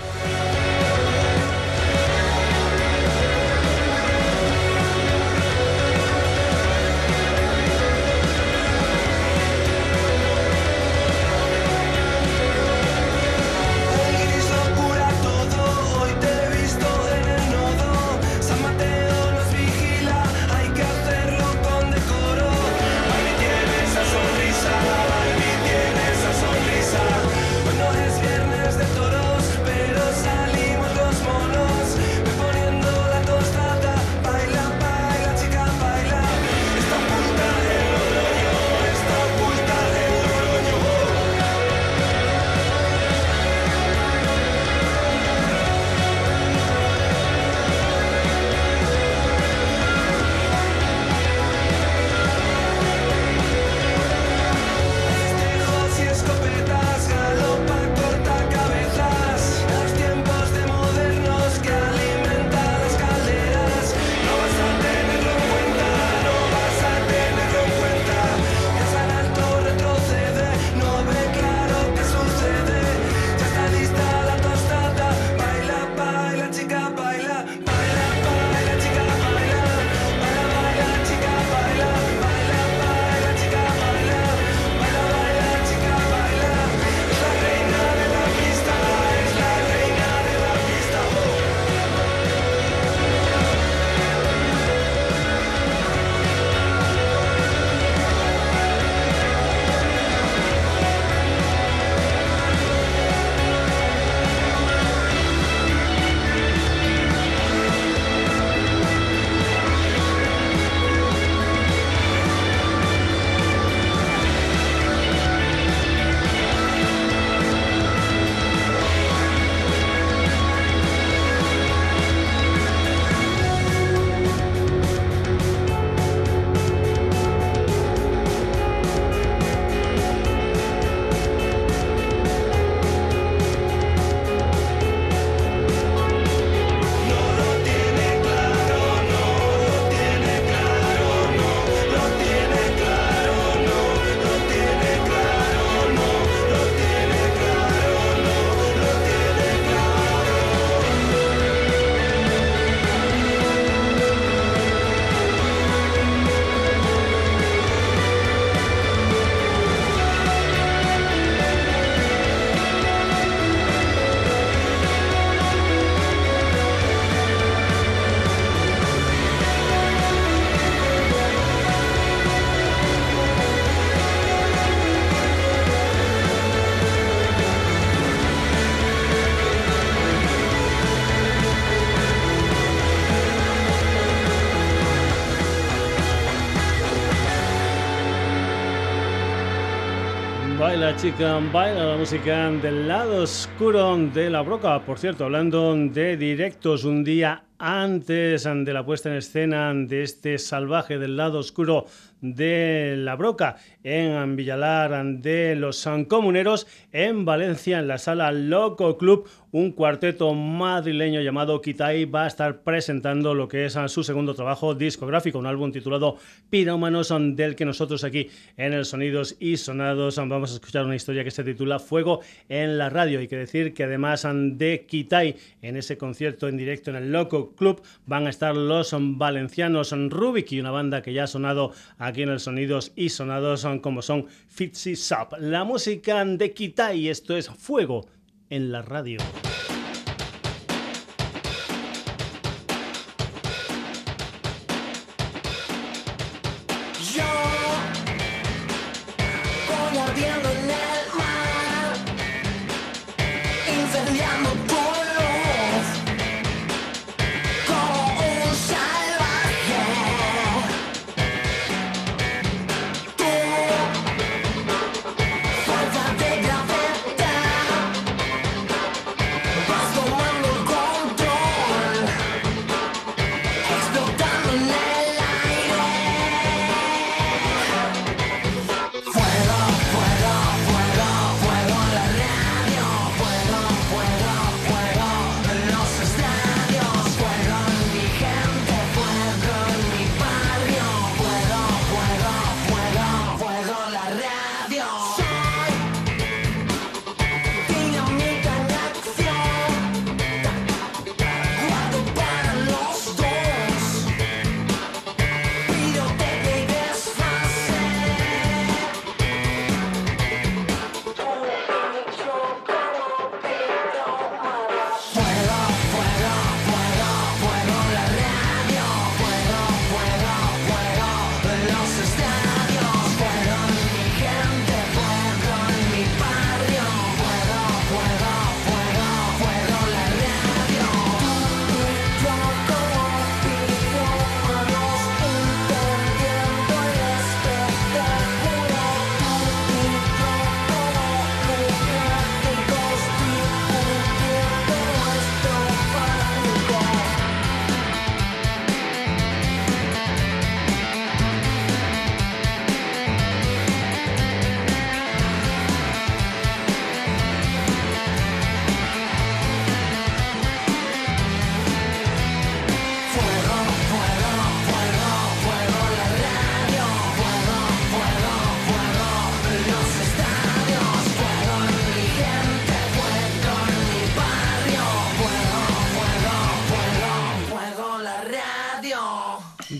Chica 190.97 191.39
baila 191.53 191.85
la 191.85 191.97
música 191.97 192.51
del 192.51 192.89
lado 192.89 193.23
oscuro 193.23 193.95
de 193.97 194.29
la 194.29 194.41
broca. 194.41 194.83
Por 194.85 194.99
cierto, 194.99 195.23
hablando 195.23 195.73
de 195.73 196.17
directos, 196.17 196.83
un 196.83 197.05
día 197.05 197.45
antes 197.57 198.43
de 198.43 198.73
la 198.73 198.85
puesta 198.85 199.09
en 199.09 199.15
escena 199.15 199.73
de 199.73 200.03
este 200.03 200.37
salvaje 200.37 200.97
del 200.97 201.15
lado 201.15 201.39
oscuro 201.39 201.85
de 202.21 202.95
la 202.97 203.15
Broca, 203.15 203.57
en 203.83 204.35
Villalar 204.35 205.05
de 205.21 205.55
los 205.55 205.77
Sancomuneros, 205.77 206.67
en 206.91 207.25
Valencia, 207.25 207.79
en 207.79 207.87
la 207.87 207.97
sala 207.97 208.31
Loco 208.31 208.97
Club, 208.97 209.27
un 209.51 209.71
cuarteto 209.71 210.33
madrileño 210.33 211.21
llamado 211.21 211.61
Kitai 211.61 212.05
va 212.05 212.25
a 212.25 212.27
estar 212.27 212.63
presentando 212.63 213.33
lo 213.33 213.47
que 213.47 213.65
es 213.65 213.77
su 213.87 214.03
segundo 214.03 214.33
trabajo 214.33 214.75
discográfico, 214.75 215.39
un 215.39 215.45
álbum 215.45 215.71
titulado 215.71 216.17
Pirómanos, 216.49 217.13
del 217.35 217.55
que 217.55 217.65
nosotros 217.65 218.03
aquí 218.03 218.29
en 218.57 218.73
el 218.73 218.85
Sonidos 218.85 219.37
y 219.39 219.57
Sonados 219.57 220.17
vamos 220.17 220.51
a 220.51 220.55
escuchar 220.55 220.85
una 220.85 220.95
historia 220.95 221.23
que 221.23 221.31
se 221.31 221.43
titula 221.43 221.79
Fuego 221.79 222.21
en 222.49 222.77
la 222.77 222.89
radio. 222.89 223.19
Hay 223.19 223.27
que 223.27 223.37
decir 223.37 223.73
que 223.73 223.85
además 223.85 224.27
de 224.31 224.85
Kitai, 224.87 225.35
en 225.61 225.77
ese 225.77 225.97
concierto 225.97 226.47
en 226.47 226.57
directo 226.57 226.91
en 226.91 226.97
el 226.97 227.11
Loco 227.11 227.55
Club 227.55 227.81
van 228.05 228.27
a 228.27 228.29
estar 228.29 228.55
los 228.55 228.93
valencianos 228.97 229.93
Rubik 230.09 230.51
y 230.51 230.59
una 230.59 230.71
banda 230.71 231.01
que 231.01 231.13
ya 231.13 231.23
ha 231.23 231.27
sonado 231.27 231.71
aquí 232.07 232.23
en 232.23 232.29
el 232.29 232.39
Sonidos 232.39 232.91
y 232.95 233.09
Sonados 233.09 233.67
como 233.81 234.01
son 234.01 234.27
Fitzy 234.47 234.95
Sap. 234.95 235.33
La 235.39 235.63
música 235.63 236.23
de 236.23 236.53
Kitai, 236.53 237.09
esto 237.09 237.35
es 237.35 237.49
Fuego 237.49 238.07
en 238.49 238.71
la 238.71 238.81
radio. 238.81 239.19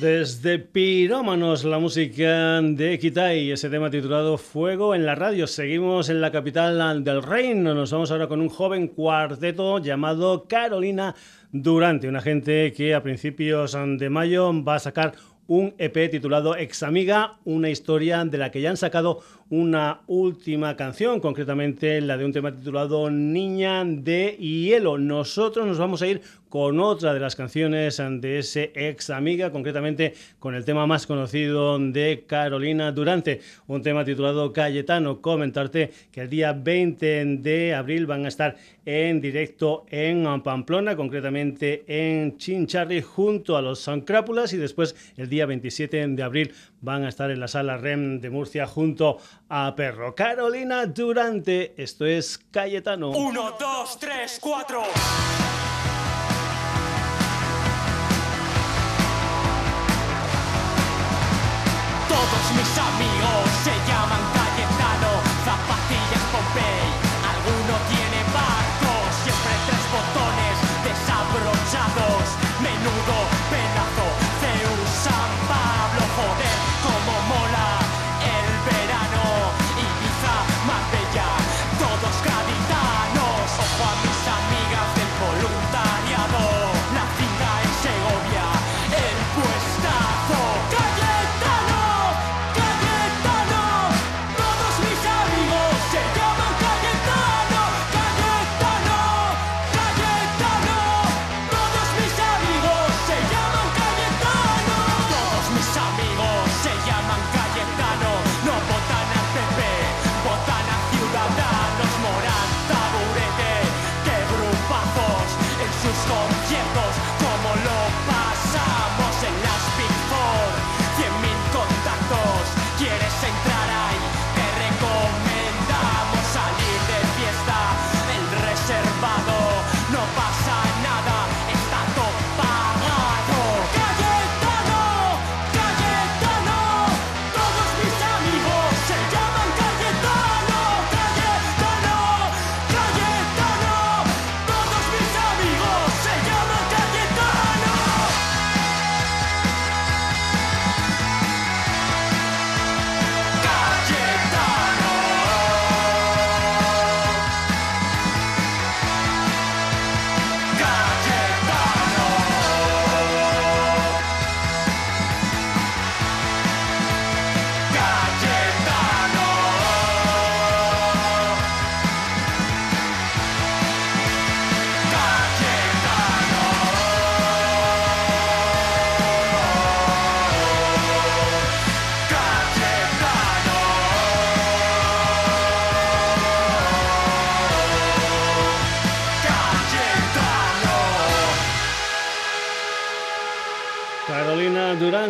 Desde 0.07 0.57
Pirómanos, 0.57 1.65
la 1.65 1.79
música 1.79 2.61
de 2.61 2.97
Kitai, 2.97 3.51
ese 3.51 3.69
tema 3.69 3.89
titulado 3.89 4.37
Fuego 4.37 4.95
en 4.95 5.05
la 5.05 5.15
radio. 5.15 5.47
Seguimos 5.47 6.07
en 6.07 6.21
la 6.21 6.31
capital 6.31 7.03
del 7.03 7.21
reino. 7.21 7.75
Nos 7.75 7.91
vamos 7.91 8.09
ahora 8.09 8.29
con 8.29 8.39
un 8.39 8.47
joven 8.47 8.87
cuarteto 8.87 9.79
llamado 9.79 10.45
Carolina 10.47 11.13
Durante, 11.51 12.07
una 12.07 12.21
gente 12.21 12.71
que 12.71 12.95
a 12.95 13.03
principios 13.03 13.77
de 13.97 14.09
mayo 14.09 14.53
va 14.63 14.75
a 14.75 14.79
sacar 14.79 15.13
un 15.47 15.73
EP 15.77 16.09
titulado 16.09 16.55
Examiga, 16.55 17.39
una 17.45 17.69
historia 17.69 18.23
de 18.23 18.37
la 18.37 18.51
que 18.51 18.61
ya 18.61 18.69
han 18.69 18.77
sacado 18.77 19.21
una 19.49 20.01
última 20.07 20.75
canción, 20.75 21.19
concretamente 21.19 22.01
la 22.01 22.17
de 22.17 22.25
un 22.25 22.33
tema 22.33 22.53
titulado 22.53 23.09
Niña 23.09 23.83
de 23.85 24.37
Hielo. 24.37 24.97
Nosotros 24.97 25.65
nos 25.65 25.77
vamos 25.77 26.01
a 26.01 26.07
ir 26.07 26.21
con 26.49 26.79
otra 26.79 27.13
de 27.13 27.19
las 27.19 27.35
canciones 27.35 27.97
de 27.97 28.39
ese 28.39 28.71
ex 28.75 29.09
amiga, 29.09 29.51
concretamente 29.51 30.13
con 30.39 30.55
el 30.55 30.65
tema 30.65 30.87
más 30.87 31.07
conocido 31.07 31.77
de 31.79 32.25
Carolina 32.27 32.91
Durante, 32.91 33.41
un 33.67 33.81
tema 33.81 34.05
titulado 34.05 34.53
Cayetano. 34.53 35.21
Comentarte 35.21 35.91
que 36.11 36.21
el 36.21 36.29
día 36.29 36.53
20 36.53 37.25
de 37.37 37.73
abril 37.73 38.05
van 38.05 38.25
a 38.25 38.27
estar 38.29 38.55
en 38.85 39.19
directo 39.19 39.85
en 39.89 40.41
Pamplona, 40.41 40.95
concretamente 40.95 41.83
en 41.87 42.37
Chincharri, 42.37 43.01
junto 43.01 43.57
a 43.57 43.61
los 43.61 43.79
Sancrápulas, 43.79 44.53
y 44.53 44.57
después 44.57 44.95
el 45.17 45.29
día 45.29 45.45
27 45.45 46.07
de 46.07 46.23
abril 46.23 46.53
van 46.81 47.03
a 47.03 47.09
estar 47.09 47.29
en 47.31 47.39
la 47.39 47.47
sala 47.47 47.77
REM 47.77 48.21
de 48.21 48.29
Murcia 48.29 48.65
junto 48.65 49.17
a 49.49 49.75
Perro. 49.75 50.15
Carolina 50.15 50.85
Durante, 50.85 51.73
esto 51.81 52.05
es 52.05 52.37
Cayetano. 52.51 53.09
Uno, 53.11 53.55
dos, 53.59 53.99
tres, 53.99 54.39
cuatro. 54.41 54.83
Todos 62.07 62.51
mis 62.55 62.77
amigos 62.77 63.49
se 63.63 63.71
llaman 63.91 64.36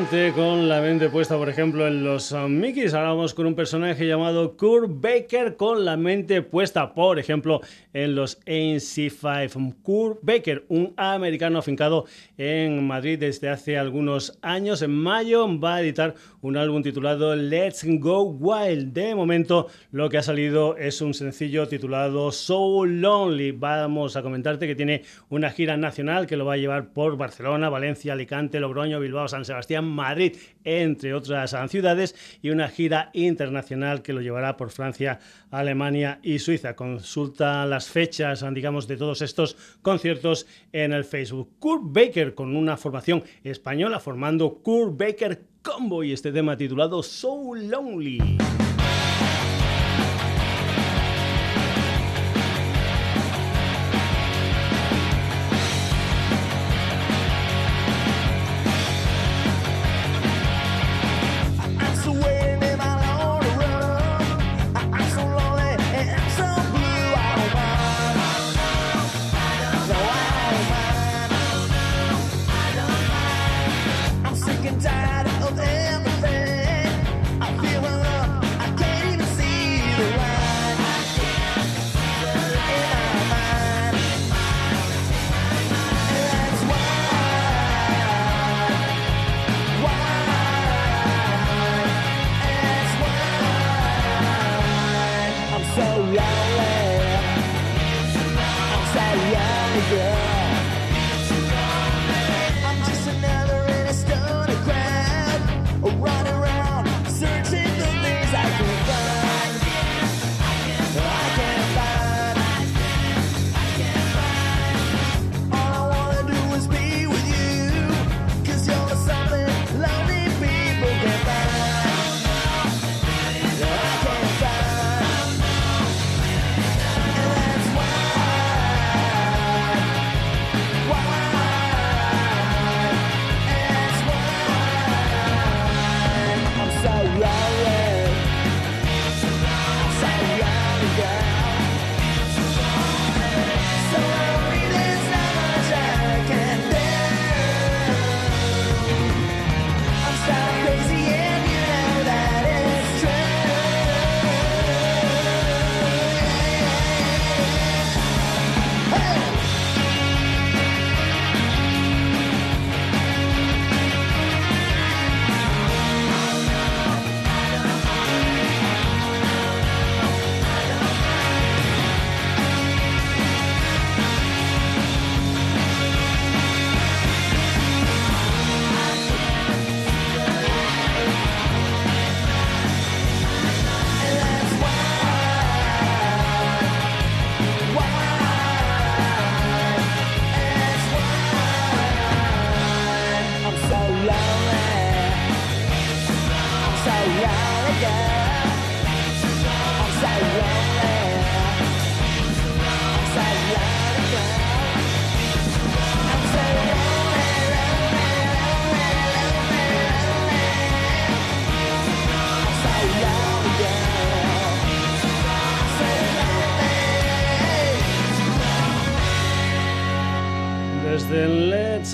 Con 0.08 0.70
la 0.70 0.80
mente 0.80 1.10
puesta, 1.10 1.36
por 1.38 1.50
ejemplo, 1.50 1.86
en 1.86 2.06
los 2.06 2.32
um, 2.32 2.50
Mickeys. 2.50 2.94
Ahora 2.94 3.10
vamos 3.10 3.34
con 3.34 3.46
un 3.46 3.56
personaje 3.56 4.08
llamado 4.08 4.56
Kurt 4.56 5.02
Baker 5.02 5.58
con 5.58 5.84
la 5.84 5.98
mente 5.98 6.42
puesta, 6.42 6.94
por 6.94 7.20
ejemplo, 7.20 7.60
en 7.92 8.16
los 8.16 8.40
NC5. 8.46 9.76
Kurt 9.82 10.20
Baker, 10.22 10.64
un 10.70 10.94
americano 10.96 11.60
afincado 11.60 12.06
en 12.38 12.88
Madrid 12.88 13.20
desde 13.20 13.50
hace 13.50 13.78
algunos 13.78 14.40
años. 14.42 14.82
En 14.82 14.92
mayo 14.92 15.46
va 15.60 15.76
a 15.76 15.82
editar 15.82 16.16
un 16.48 16.56
álbum 16.56 16.82
titulado 16.82 17.36
Let's 17.36 17.84
Go 17.86 18.24
Wild. 18.24 18.94
De 18.94 19.14
momento, 19.14 19.68
lo 19.92 20.08
que 20.08 20.18
ha 20.18 20.24
salido 20.24 20.78
es 20.78 21.02
un 21.02 21.14
sencillo 21.14 21.68
titulado 21.68 22.32
So 22.32 22.86
Lonely. 22.86 23.52
Vamos 23.52 24.16
a 24.16 24.22
comentarte 24.22 24.66
que 24.66 24.76
tiene 24.76 25.04
una 25.28 25.50
gira 25.50 25.76
nacional 25.76 26.26
que 26.26 26.38
lo 26.38 26.46
va 26.46 26.54
a 26.54 26.58
llevar 26.58 26.94
por 26.94 27.18
Barcelona, 27.18 27.68
Valencia, 27.68 28.14
Alicante, 28.14 28.62
Logroño, 28.62 29.02
Bilbao, 29.02 29.28
San 29.28 29.44
Sebastián, 29.44 29.84
Madrid, 29.84 30.38
entre 30.64 31.14
otras 31.14 31.54
ciudades, 31.70 32.16
y 32.42 32.50
una 32.50 32.70
gira 32.70 33.10
internacional 33.12 34.02
que 34.02 34.14
lo 34.14 34.22
llevará 34.22 34.56
por 34.56 34.72
Francia, 34.72 35.20
Alemania 35.52 36.20
y 36.24 36.40
Suiza. 36.40 36.78
Consulta 36.78 37.66
las 37.66 37.90
fechas, 37.90 38.46
digamos, 38.54 38.88
de 38.88 38.96
todos 38.96 39.22
estos 39.22 39.58
conciertos 39.82 40.48
en 40.72 40.94
el 40.94 41.04
Facebook. 41.04 41.60
Kurt 41.60 41.84
Baker 41.88 42.36
con 42.36 42.56
una 42.56 42.78
formación 42.78 43.24
española 43.44 44.00
formando 44.00 44.60
Kurt 44.64 44.98
Baker 44.98 45.57
Combo 45.68 46.02
y 46.02 46.14
este 46.14 46.32
tema 46.32 46.56
titulado 46.56 47.04
So 47.04 47.54
Lonely. 47.54 48.38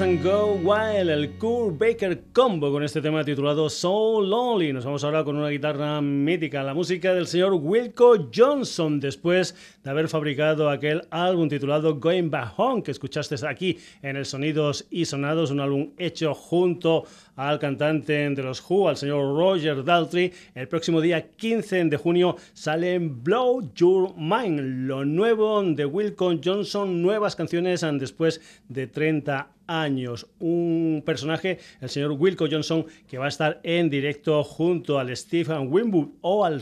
Go 0.04 0.56
Wild, 0.56 1.10
el 1.10 1.38
Cool 1.38 1.78
Baker 1.78 2.23
Combo 2.34 2.72
con 2.72 2.82
este 2.82 3.00
tema 3.00 3.24
titulado 3.24 3.70
So 3.70 4.20
Lonely. 4.20 4.74
Nos 4.74 4.86
vamos 4.86 5.04
ahora 5.04 5.24
con 5.24 5.36
una 5.36 5.50
guitarra 5.50 6.02
mítica, 6.02 6.64
la 6.64 6.74
música 6.74 7.14
del 7.14 7.28
señor 7.28 7.54
Wilco 7.54 8.28
Johnson, 8.34 9.00
después 9.00 9.56
de 9.84 9.90
haber 9.92 10.08
fabricado 10.08 10.68
aquel 10.72 11.04
álbum 11.12 11.48
titulado 11.48 12.00
Going 12.00 12.32
Back 12.32 12.56
Home 12.58 12.82
que 12.82 12.90
escuchaste 12.90 13.36
aquí 13.48 13.78
en 14.02 14.18
el 14.18 14.26
Sonidos 14.26 14.88
y 14.90 15.06
Sonados, 15.06 15.52
un 15.52 15.60
álbum 15.60 15.92
hecho 16.00 16.34
junto 16.34 17.04
al 17.36 17.60
cantante 17.60 18.14
de 18.32 18.44
los 18.44 18.64
Who, 18.68 18.90
al 18.90 18.98
señor 18.98 19.38
Roger 19.38 19.84
Daltrey. 19.84 20.34
El 20.56 20.68
próximo 20.68 21.02
día 21.02 21.30
15 21.30 21.86
de 21.86 21.98
junio 21.98 22.36
sale 22.54 22.98
Blow 22.98 23.72
Your 23.76 24.16
Mind, 24.18 24.88
lo 24.88 25.06
nuevo 25.06 25.62
de 25.62 25.86
Wilco 25.86 26.34
Johnson, 26.44 27.00
nuevas 27.00 27.36
canciones 27.36 27.86
después 28.00 28.42
de 28.70 28.88
30 28.88 29.50
años. 29.68 30.28
Un 30.40 31.04
personaje, 31.06 31.60
el 31.82 31.90
señor 31.90 32.12
Wilco 32.24 32.48
Johnson, 32.50 32.86
que 33.10 33.18
va 33.18 33.26
a 33.26 33.28
estar 33.28 33.60
en 33.64 33.90
directo 33.90 34.46
junto 34.46 34.98
al 34.98 35.16
Stephen 35.16 35.68
Winwood 35.70 36.08
o 36.22 36.46
al 36.46 36.62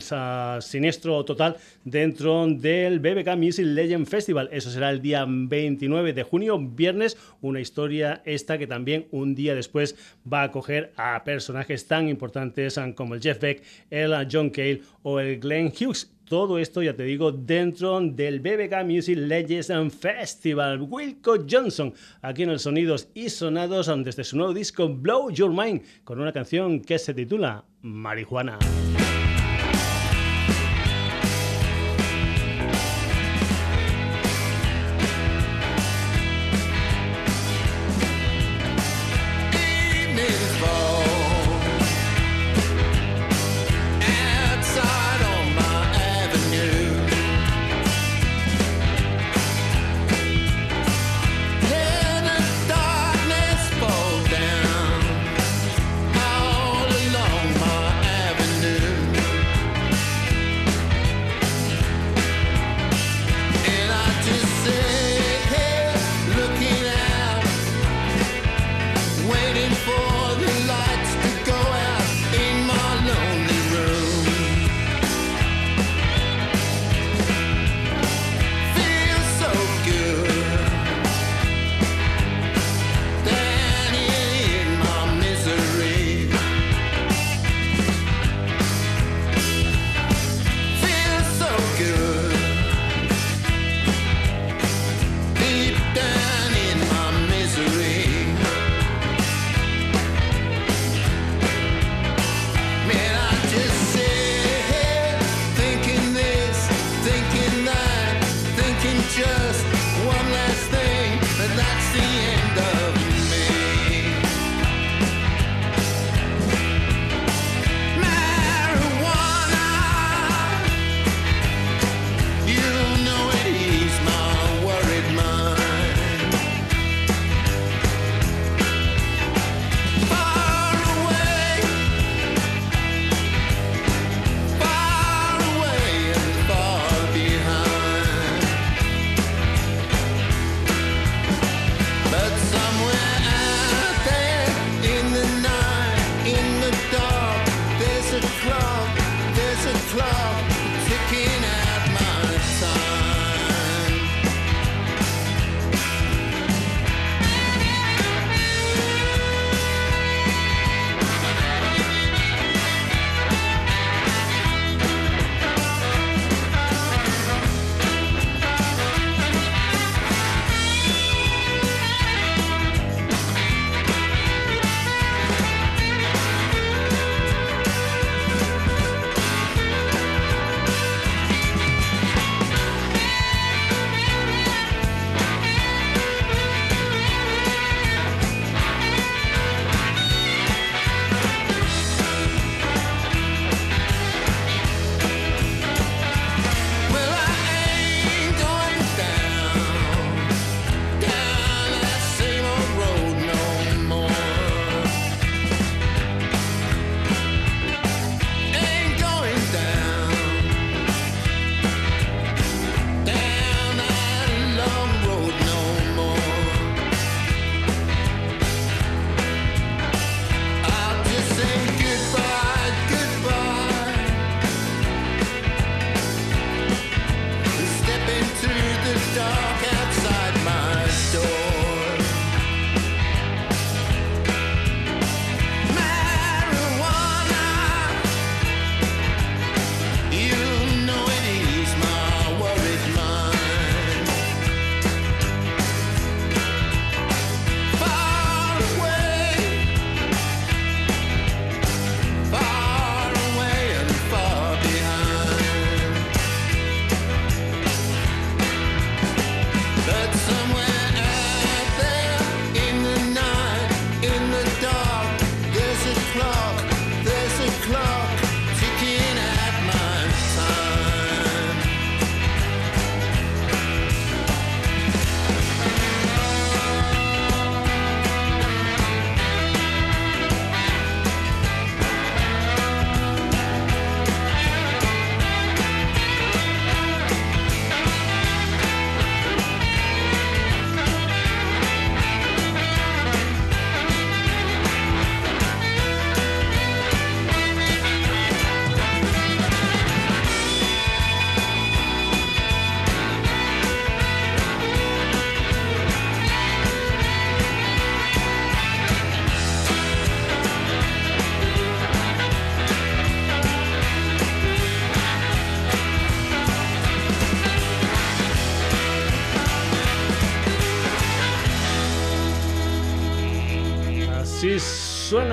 Siniestro 0.60 1.24
Total 1.24 1.56
dentro 1.84 2.48
del 2.48 2.98
BBK 2.98 3.36
Music 3.36 3.66
Legend 3.66 4.08
Festival. 4.08 4.48
Eso 4.50 4.70
será 4.70 4.90
el 4.90 5.00
día 5.00 5.24
29 5.24 6.12
de 6.14 6.22
junio, 6.24 6.58
viernes. 6.58 7.16
Una 7.40 7.60
historia 7.60 8.22
esta 8.24 8.58
que 8.58 8.66
también 8.66 9.06
un 9.12 9.36
día 9.36 9.54
después 9.54 9.94
va 10.30 10.42
a 10.42 10.50
coger 10.50 10.92
a 10.96 11.22
personajes 11.22 11.86
tan 11.86 12.08
importantes 12.08 12.80
como 12.96 13.14
el 13.14 13.22
Jeff 13.22 13.38
Beck, 13.38 13.62
el 13.90 14.12
John 14.30 14.50
Cale 14.50 14.82
o 15.04 15.20
el 15.20 15.38
Glenn 15.38 15.68
Hughes 15.68 16.10
todo 16.32 16.56
esto, 16.56 16.82
ya 16.82 16.96
te 16.96 17.02
digo, 17.02 17.30
dentro 17.30 18.00
del 18.00 18.40
BBK 18.40 18.86
Music 18.86 19.18
Legends 19.18 19.94
Festival. 19.94 20.80
Wilco 20.80 21.34
Johnson, 21.46 21.92
aquí 22.22 22.44
en 22.44 22.48
el 22.48 22.58
Sonidos 22.58 23.10
y 23.12 23.28
Sonados, 23.28 23.92
desde 24.02 24.24
su 24.24 24.38
nuevo 24.38 24.54
disco 24.54 24.88
Blow 24.88 25.30
Your 25.30 25.50
Mind, 25.50 25.82
con 26.04 26.18
una 26.18 26.32
canción 26.32 26.80
que 26.80 26.98
se 26.98 27.12
titula 27.12 27.66
Marihuana. 27.82 28.58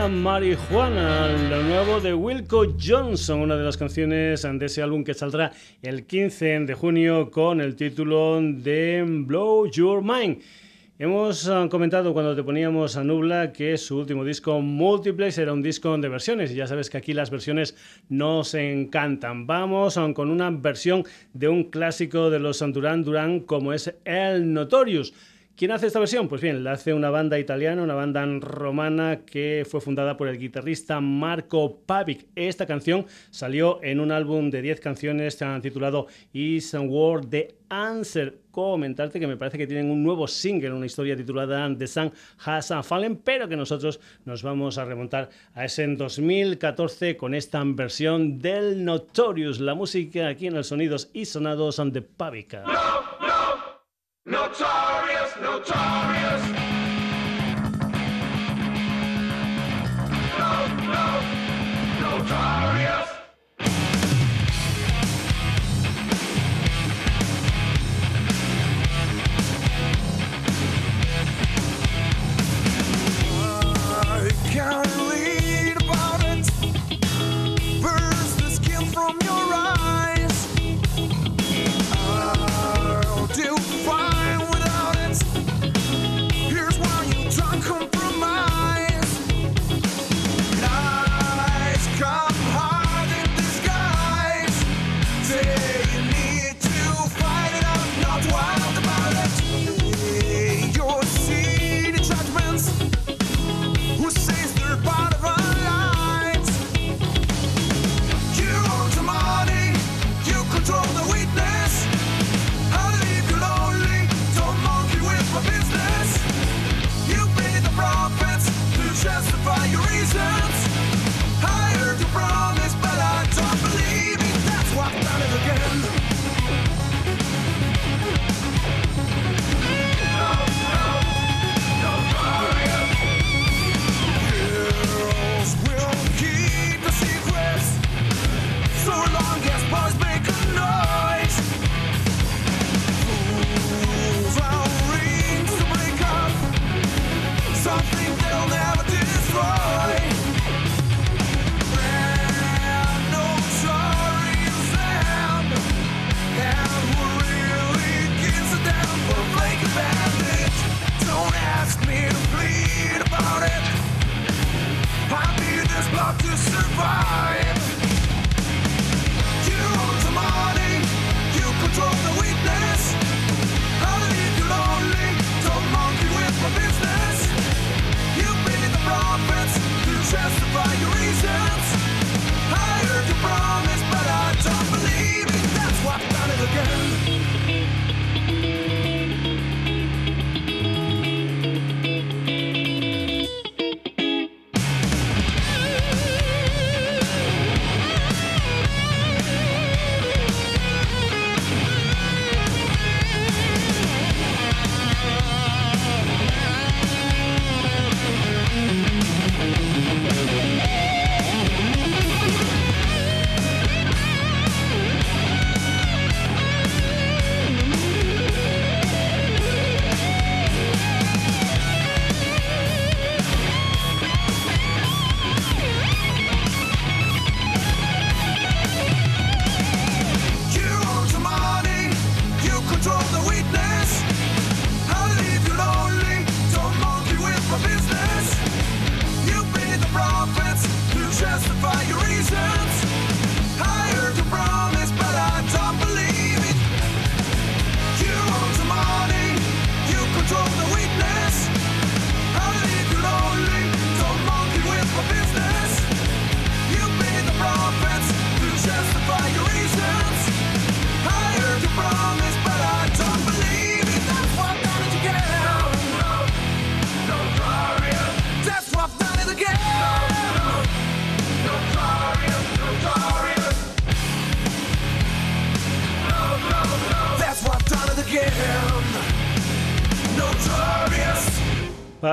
Suena 0.10 0.22
marihuana, 0.22 1.28
lo 1.49 1.64
nuevo 1.64 1.99
de 1.99 2.14
Wilco 2.14 2.66
Johnson, 2.82 3.41
una 3.41 3.55
de 3.55 3.64
las 3.64 3.78
canciones 3.78 4.41
de 4.41 4.66
ese 4.66 4.82
álbum 4.82 5.03
que 5.03 5.14
saldrá 5.14 5.51
el 5.82 6.05
15 6.05 6.62
de 6.62 6.74
junio 6.74 7.30
con 7.30 7.62
el 7.62 7.76
título 7.76 8.39
de 8.41 9.05
Blow 9.07 9.70
Your 9.70 10.01
Mind. 10.01 10.41
Hemos 10.97 11.47
ah, 11.47 11.68
comentado 11.70 12.12
cuando 12.14 12.36
te 12.36 12.43
poníamos 12.43 12.97
a 12.97 13.03
Nubla 13.03 13.53
que 13.53 13.78
su 13.78 13.97
último 13.97 14.26
disco 14.26 14.60
Multiplex 14.62 15.38
era 15.38 15.53
un 15.53 15.62
disco 15.62 15.97
de 15.97 16.10
versiones 16.10 16.51
y 16.51 16.55
ya 16.55 16.68
sabes 16.68 16.89
que 16.89 16.97
aquí 16.97 17.14
las 17.14 17.30
versiones 17.30 17.76
nos 18.10 18.53
encantan. 18.53 19.47
Vamos 19.47 19.97
ah, 19.97 20.12
con 20.14 20.30
una 20.30 20.49
versión 20.49 21.03
de 21.34 21.47
un 21.49 21.66
clásico 21.66 22.30
de 22.30 22.39
los 22.39 22.60
Duran 22.60 23.03
Duran 23.03 23.41
como 23.41 23.74
es 23.74 23.93
El 24.05 24.53
Notorious. 24.53 25.14
¿Quién 25.60 25.72
hace 25.72 25.88
esta 25.88 25.99
versión? 25.99 26.30
Pues 26.30 26.39
bien, 26.39 26.64
la 26.64 26.72
hace 26.72 26.93
una 26.93 27.10
banda 27.10 27.38
italiana, 27.38 27.84
una 27.84 27.93
banda 27.93 28.26
romana 28.39 29.26
que 29.26 29.68
fue 29.70 29.82
fundada 29.82 30.16
por 30.16 30.30
el 30.30 30.39
guitarrista 30.39 31.01
Marco 31.01 31.82
Pavic. 31.86 32.28
Esta 32.34 32.66
canción 32.66 33.05
salió 33.30 33.84
en 33.84 33.99
un 33.99 34.14
álbum 34.14 34.51
de 34.51 34.62
10 34.62 34.80
canciones 34.80 35.38
titulado 35.62 36.07
Is 36.32 36.74
a 36.74 36.80
Word 36.80 37.28
the 37.28 37.55
Answer. 37.68 38.38
Comentarte 38.51 39.20
que 39.20 39.28
me 39.28 39.36
parece 39.36 39.57
que 39.57 39.68
tienen 39.68 39.91
un 39.91 40.01
nuevo 40.01 40.30
single, 40.30 40.72
una 40.72 40.86
historia 40.86 41.18
titulada 41.18 41.70
The 41.78 41.88
Sun 41.88 42.14
Has 42.45 42.74
Fallen, 42.84 43.18
pero 43.18 43.49
que 43.49 43.57
nosotros 43.57 43.99
nos 44.24 44.41
vamos 44.41 44.78
a 44.78 44.86
remontar 44.86 45.30
a 45.53 45.66
ese 45.66 45.84
en 45.84 45.97
2014 45.97 47.18
con 47.18 47.36
esta 47.36 47.62
versión 47.66 48.39
del 48.39 48.86
Notorious, 48.86 49.60
la 49.60 49.76
música 49.76 50.30
aquí 50.30 50.47
en 50.47 50.53
los 50.53 50.68
sonidos 50.68 51.10
y 51.12 51.26
sonados 51.26 51.82
de 51.91 52.01
Pavica. 52.01 52.64
Notorious, 54.26 55.36
notorious. 55.41 56.49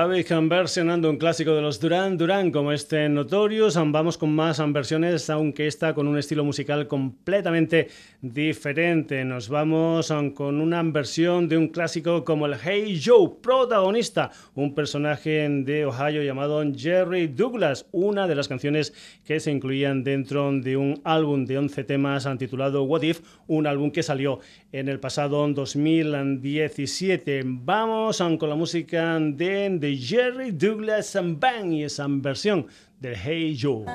Pavik 0.07 0.29
versionando 0.47 1.09
un 1.09 1.17
clásico 1.17 1.53
de 1.53 1.61
los 1.61 1.81
Duran 1.81 2.17
Duran 2.17 2.49
como 2.49 2.71
este 2.71 3.09
Notorious. 3.09 3.75
Vamos 3.75 4.17
con 4.17 4.33
más 4.33 4.61
versiones, 4.71 5.29
aunque 5.29 5.67
esta 5.67 5.93
con 5.93 6.07
un 6.07 6.17
estilo 6.17 6.45
musical 6.45 6.87
completamente 6.87 7.89
diferente. 8.21 9.25
Nos 9.25 9.49
vamos 9.49 10.13
con 10.33 10.61
una 10.61 10.81
versión 10.81 11.49
de 11.49 11.57
un 11.57 11.67
clásico 11.67 12.23
como 12.23 12.45
el 12.45 12.55
Hey 12.55 13.01
Joe, 13.03 13.31
protagonista, 13.41 14.31
un 14.55 14.73
personaje 14.73 15.45
de 15.49 15.85
Ohio 15.85 16.23
llamado 16.23 16.63
Jerry 16.73 17.27
Douglas, 17.27 17.85
una 17.91 18.27
de 18.27 18.35
las 18.35 18.47
canciones 18.47 18.93
que 19.25 19.41
se 19.41 19.51
incluían 19.51 20.05
dentro 20.05 20.53
de 20.53 20.77
un 20.77 21.01
álbum 21.03 21.45
de 21.45 21.57
11 21.57 21.83
temas 21.83 22.29
titulado 22.39 22.83
What 22.83 23.01
If, 23.01 23.19
un 23.47 23.67
álbum 23.67 23.91
que 23.91 24.03
salió 24.03 24.39
en 24.71 24.87
el 24.87 25.01
pasado 25.01 25.45
2017. 25.45 27.41
Vamos 27.45 28.23
con 28.39 28.49
la 28.49 28.55
música 28.55 29.19
de 29.19 29.65
Jerry 29.97 30.51
Douglas 30.51 31.17
Bang 31.21 31.73
y 31.73 31.83
esa 31.83 32.05
versión 32.07 32.67
del 32.99 33.15
Hey 33.15 33.57
Joe. 33.59 33.85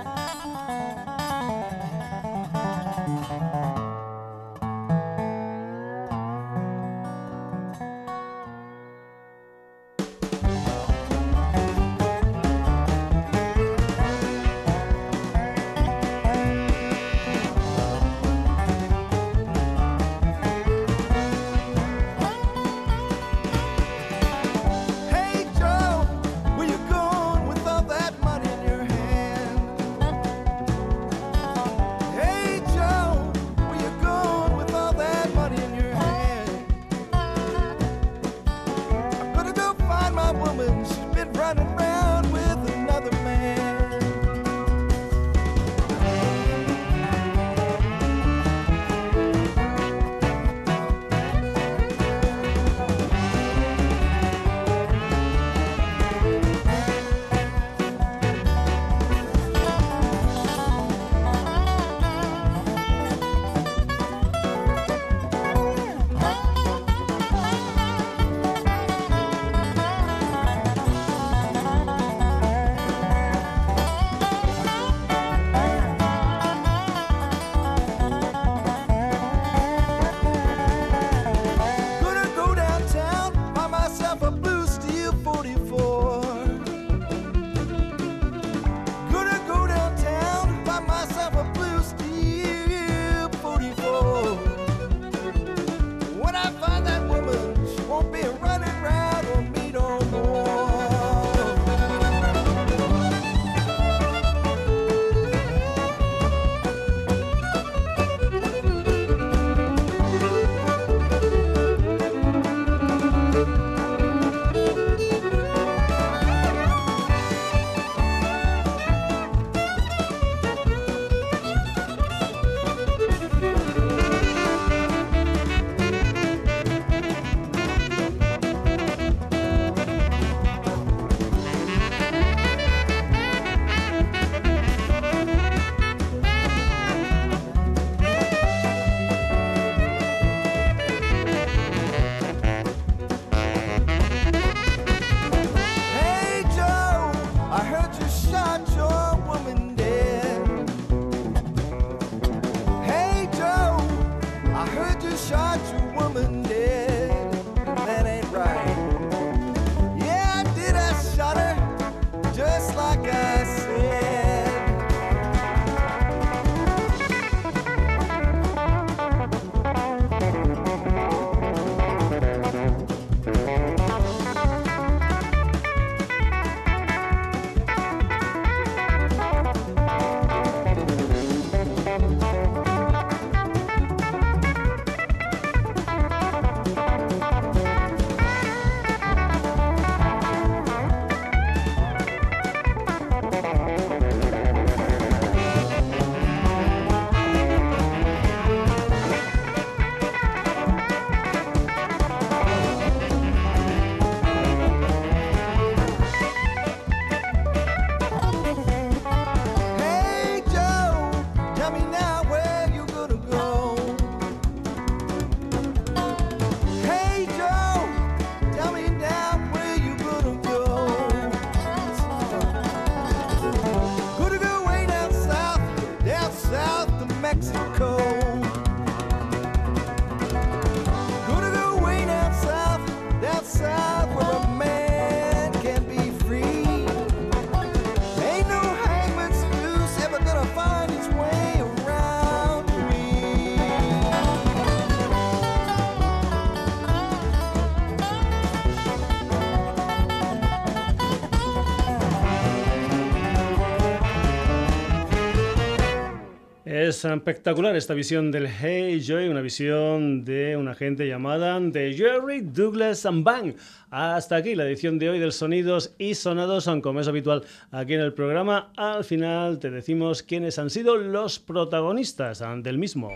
Es 256.93 257.07
espectacular 257.07 257.75
esta 257.75 257.95
visión 257.95 258.31
del 258.31 258.47
Hey 258.47 259.01
Joy, 259.01 259.29
una 259.29 259.41
visión 259.41 260.27
de 260.27 260.59
una 260.59 260.75
gente 260.75 261.09
llamada 261.09 261.59
The 261.73 261.95
Jerry 261.95 262.43
Douglas 262.43 263.09
Bang. 263.11 263.55
Hasta 263.89 264.37
aquí 264.37 264.55
la 264.55 264.67
edición 264.67 264.99
de 264.99 265.09
hoy 265.09 265.19
del 265.19 265.33
Sonidos 265.33 265.95
y 265.97 266.15
Sonados, 266.15 266.69
como 266.83 267.01
es 267.01 267.09
habitual 267.09 267.45
aquí 267.71 267.95
en 267.95 268.03
el 268.03 268.13
programa. 268.13 268.73
Al 268.77 269.05
final 269.05 269.59
te 269.59 269.71
decimos 269.71 270.23
quiénes 270.23 270.59
han 270.59 270.69
sido 270.69 270.99
los 270.99 271.39
protagonistas 271.39 272.45
del 272.59 272.77
mismo. 272.77 273.11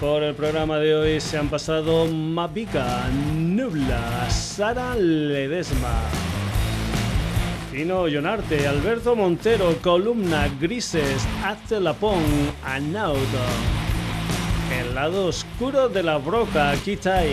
Por 0.00 0.22
el 0.22 0.36
programa 0.36 0.78
de 0.78 0.94
hoy 0.94 1.20
se 1.20 1.36
han 1.36 1.50
pasado 1.50 2.06
Mapika, 2.06 3.08
Nubla, 3.10 4.30
Sara 4.30 4.94
Ledesma. 4.94 6.31
Tino 7.72 8.06
Llonarte, 8.06 8.68
Alberto 8.68 9.16
Montero, 9.16 9.74
Columna, 9.80 10.46
Grises, 10.60 11.26
Hazte 11.42 11.80
Lapón, 11.80 12.22
Anauto. 12.62 13.18
El 14.78 14.94
lado 14.94 15.28
oscuro 15.28 15.88
de 15.88 16.02
la 16.02 16.18
broca, 16.18 16.74
Kitai, 16.84 17.32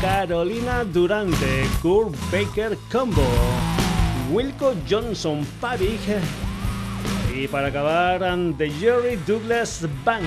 Carolina 0.00 0.82
Durante, 0.82 1.64
Kurt 1.80 2.16
Baker 2.32 2.76
Combo, 2.90 3.22
Wilco 4.32 4.74
Johnson 4.90 5.46
Pavik 5.60 6.00
y 7.32 7.46
para 7.46 7.68
acabar, 7.68 8.18
The 8.58 8.68
Jerry 8.68 9.16
Douglas 9.24 9.86
Band. 10.04 10.26